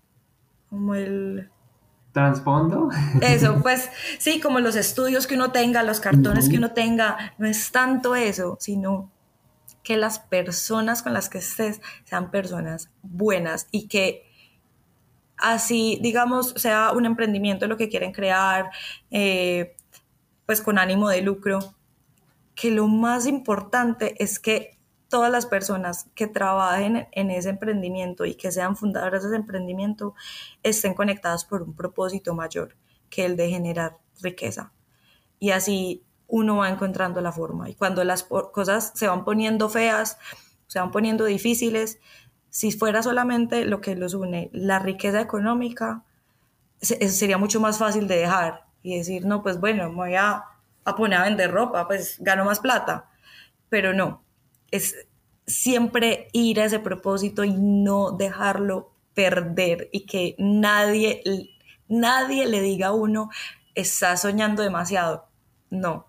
como 0.69 0.95
el 0.95 1.49
trasfondo. 2.11 2.89
Eso, 3.21 3.59
pues 3.63 3.89
sí, 4.19 4.39
como 4.39 4.59
los 4.59 4.75
estudios 4.75 5.27
que 5.27 5.35
uno 5.35 5.51
tenga, 5.51 5.83
los 5.83 5.99
cartones 5.99 6.49
que 6.49 6.57
uno 6.57 6.71
tenga, 6.71 7.33
no 7.37 7.47
es 7.47 7.71
tanto 7.71 8.15
eso, 8.15 8.57
sino 8.59 9.11
que 9.83 9.97
las 9.97 10.19
personas 10.19 11.01
con 11.01 11.13
las 11.13 11.29
que 11.29 11.39
estés 11.39 11.81
sean 12.03 12.29
personas 12.29 12.89
buenas 13.01 13.67
y 13.71 13.87
que 13.87 14.25
así, 15.37 15.99
digamos, 16.01 16.53
sea 16.57 16.91
un 16.91 17.05
emprendimiento 17.05 17.67
lo 17.67 17.77
que 17.77 17.89
quieren 17.89 18.11
crear, 18.11 18.69
eh, 19.09 19.75
pues 20.45 20.61
con 20.61 20.77
ánimo 20.77 21.09
de 21.09 21.21
lucro, 21.21 21.59
que 22.53 22.69
lo 22.69 22.87
más 22.87 23.25
importante 23.25 24.21
es 24.23 24.39
que 24.39 24.77
todas 25.11 25.29
las 25.29 25.45
personas 25.45 26.07
que 26.15 26.25
trabajen 26.25 27.07
en 27.11 27.29
ese 27.29 27.49
emprendimiento 27.49 28.25
y 28.25 28.33
que 28.33 28.51
sean 28.51 28.75
fundadoras 28.75 29.21
de 29.21 29.27
ese 29.27 29.35
emprendimiento 29.35 30.15
estén 30.63 30.95
conectadas 30.95 31.45
por 31.45 31.61
un 31.61 31.75
propósito 31.75 32.33
mayor 32.33 32.77
que 33.09 33.25
el 33.25 33.35
de 33.35 33.49
generar 33.49 33.97
riqueza. 34.21 34.71
Y 35.37 35.51
así 35.51 36.03
uno 36.27 36.57
va 36.57 36.69
encontrando 36.69 37.19
la 37.19 37.33
forma. 37.33 37.69
Y 37.69 37.75
cuando 37.75 38.03
las 38.05 38.23
cosas 38.23 38.93
se 38.95 39.07
van 39.07 39.25
poniendo 39.25 39.67
feas, 39.67 40.17
se 40.67 40.79
van 40.79 40.91
poniendo 40.91 41.25
difíciles, 41.25 41.99
si 42.49 42.71
fuera 42.71 43.03
solamente 43.03 43.65
lo 43.65 43.81
que 43.81 43.95
los 43.95 44.13
une, 44.13 44.49
la 44.53 44.79
riqueza 44.79 45.19
económica, 45.19 46.05
sería 46.79 47.37
mucho 47.37 47.59
más 47.59 47.77
fácil 47.77 48.07
de 48.07 48.15
dejar 48.15 48.65
y 48.81 48.97
decir, 48.97 49.25
no, 49.25 49.43
pues 49.43 49.59
bueno, 49.59 49.89
me 49.89 49.95
voy 49.95 50.15
a, 50.15 50.45
a 50.85 50.95
poner 50.95 51.19
a 51.19 51.23
vender 51.23 51.51
ropa, 51.51 51.85
pues 51.85 52.15
gano 52.19 52.45
más 52.45 52.61
plata. 52.61 53.09
Pero 53.67 53.93
no, 53.93 54.23
es 54.71 54.95
siempre 55.45 56.29
ir 56.33 56.59
a 56.61 56.65
ese 56.65 56.79
propósito 56.79 57.43
y 57.43 57.53
no 57.53 58.11
dejarlo 58.11 58.93
perder 59.13 59.89
y 59.91 60.05
que 60.05 60.35
nadie, 60.37 61.21
nadie 61.87 62.47
le 62.47 62.61
diga 62.61 62.87
a 62.87 62.93
uno, 62.93 63.29
está 63.75 64.15
soñando 64.17 64.63
demasiado. 64.63 65.27
No, 65.69 66.07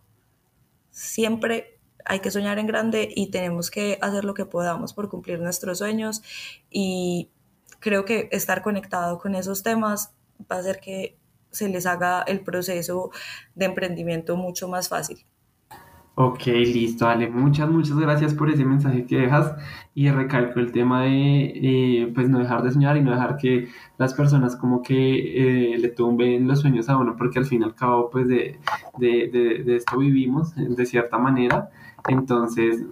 siempre 0.91 1.79
hay 2.05 2.21
que 2.21 2.31
soñar 2.31 2.59
en 2.59 2.67
grande 2.67 3.09
y 3.15 3.31
tenemos 3.31 3.71
que 3.71 3.99
hacer 4.01 4.25
lo 4.25 4.35
que 4.35 4.47
podamos 4.47 4.93
por 4.93 5.09
cumplir 5.09 5.41
nuestros 5.41 5.79
sueños 5.79 6.23
y 6.71 7.31
creo 7.79 8.05
que 8.05 8.29
estar 8.33 8.63
conectado 8.63 9.19
con 9.19 9.35
esos 9.35 9.63
temas 9.63 10.13
va 10.51 10.57
a 10.57 10.61
hacer 10.61 10.81
que 10.81 11.19
se 11.51 11.69
les 11.69 11.87
haga 11.87 12.23
el 12.23 12.43
proceso 12.43 13.11
de 13.55 13.67
emprendimiento 13.67 14.37
mucho 14.37 14.69
más 14.69 14.89
fácil. 14.89 15.25
Ok, 16.25 16.47
listo, 16.47 17.09
Ale. 17.09 17.29
Muchas, 17.29 17.69
muchas 17.69 17.99
gracias 17.99 18.33
por 18.33 18.49
ese 18.49 18.65
mensaje 18.65 19.07
que 19.07 19.17
dejas 19.17 19.57
y 19.93 20.09
recalco 20.09 20.61
el 20.61 20.71
tema 20.71 21.03
de 21.03 22.13
pues 22.15 22.29
no 22.29 22.39
dejar 22.39 22.63
de 22.63 22.71
soñar 22.71 22.97
y 22.97 23.01
no 23.01 23.11
dejar 23.11 23.37
que 23.37 23.69
las 23.99 24.15
personas 24.15 24.55
como 24.55 24.83
que 24.83 25.73
eh, 25.75 25.79
le 25.79 25.89
tumben 25.89 26.47
los 26.47 26.61
sueños 26.61 26.89
a 26.89 26.97
uno 26.97 27.17
porque 27.17 27.41
al 27.41 27.47
fin 27.47 27.63
y 27.63 27.65
al 27.65 27.75
cabo 27.75 28.09
pues 28.09 28.29
de, 28.29 28.61
de, 28.99 29.63
de 29.67 29.77
esto 29.77 29.99
vivimos 29.99 30.55
de 30.55 30.87
cierta 30.87 31.19
manera. 31.19 31.71
Entonces, 32.09 32.85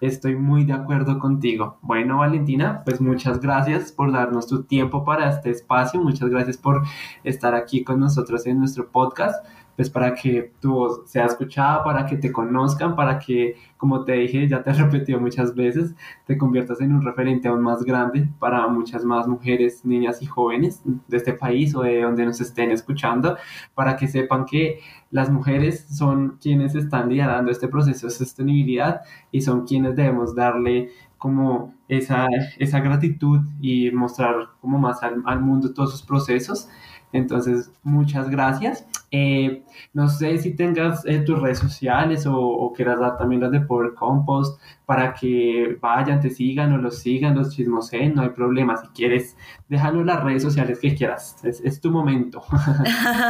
Estoy 0.00 0.34
muy 0.34 0.64
de 0.64 0.72
acuerdo 0.72 1.18
contigo. 1.18 1.78
Bueno, 1.82 2.18
Valentina, 2.18 2.80
pues 2.86 3.02
muchas 3.02 3.38
gracias 3.38 3.92
por 3.92 4.10
darnos 4.10 4.46
tu 4.46 4.62
tiempo 4.62 5.04
para 5.04 5.28
este 5.28 5.50
espacio. 5.50 6.00
Muchas 6.00 6.30
gracias 6.30 6.56
por 6.56 6.84
estar 7.22 7.54
aquí 7.54 7.84
con 7.84 8.00
nosotros 8.00 8.46
en 8.46 8.60
nuestro 8.60 8.88
podcast 8.88 9.44
pues 9.80 9.88
para 9.88 10.14
que 10.14 10.52
tu 10.60 10.72
voz 10.72 11.10
sea 11.10 11.24
escuchada, 11.24 11.82
para 11.82 12.04
que 12.04 12.18
te 12.18 12.30
conozcan, 12.30 12.94
para 12.94 13.18
que, 13.18 13.56
como 13.78 14.04
te 14.04 14.12
dije, 14.12 14.46
ya 14.46 14.62
te 14.62 14.68
he 14.72 14.74
repetido 14.74 15.18
muchas 15.18 15.54
veces, 15.54 15.94
te 16.26 16.36
conviertas 16.36 16.82
en 16.82 16.92
un 16.92 17.00
referente 17.00 17.48
aún 17.48 17.62
más 17.62 17.82
grande 17.82 18.28
para 18.38 18.68
muchas 18.68 19.06
más 19.06 19.26
mujeres, 19.26 19.82
niñas 19.86 20.20
y 20.20 20.26
jóvenes 20.26 20.82
de 20.84 21.16
este 21.16 21.32
país 21.32 21.74
o 21.74 21.80
de 21.80 22.02
donde 22.02 22.26
nos 22.26 22.42
estén 22.42 22.70
escuchando, 22.72 23.38
para 23.74 23.96
que 23.96 24.06
sepan 24.06 24.44
que 24.44 24.80
las 25.10 25.30
mujeres 25.30 25.86
son 25.88 26.36
quienes 26.42 26.74
están 26.74 27.08
liderando 27.08 27.50
este 27.50 27.66
proceso 27.66 28.06
de 28.06 28.12
sostenibilidad 28.12 29.00
y 29.32 29.40
son 29.40 29.66
quienes 29.66 29.96
debemos 29.96 30.34
darle 30.34 30.90
como 31.16 31.72
esa, 31.88 32.26
esa 32.58 32.80
gratitud 32.80 33.40
y 33.62 33.90
mostrar 33.92 34.50
como 34.60 34.78
más 34.78 35.02
al, 35.02 35.22
al 35.24 35.40
mundo 35.40 35.72
todos 35.72 35.92
sus 35.92 36.02
procesos 36.02 36.68
entonces, 37.12 37.70
muchas 37.82 38.30
gracias. 38.30 38.86
Eh, 39.10 39.64
no 39.92 40.08
sé 40.08 40.38
si 40.38 40.54
tengas 40.54 41.04
eh, 41.04 41.18
tus 41.20 41.40
redes 41.40 41.58
sociales 41.58 42.24
o, 42.26 42.72
quieras 42.76 43.00
dar 43.00 43.18
también 43.18 43.40
las 43.40 43.50
de 43.50 43.60
Power 43.60 43.94
Compost 43.94 44.60
para 44.86 45.12
que 45.14 45.76
vayan, 45.80 46.20
te 46.20 46.30
sigan 46.30 46.72
o 46.72 46.78
los 46.78 47.00
sigan, 47.00 47.34
los 47.34 47.54
chismoseen, 47.54 48.14
no 48.14 48.22
hay 48.22 48.28
problema. 48.28 48.76
Si 48.76 48.86
quieres, 48.88 49.36
déjanos 49.68 50.06
las 50.06 50.22
redes 50.22 50.42
sociales 50.42 50.78
que 50.78 50.94
quieras. 50.94 51.36
Es, 51.42 51.80
tu 51.80 51.90
momento. 51.90 52.44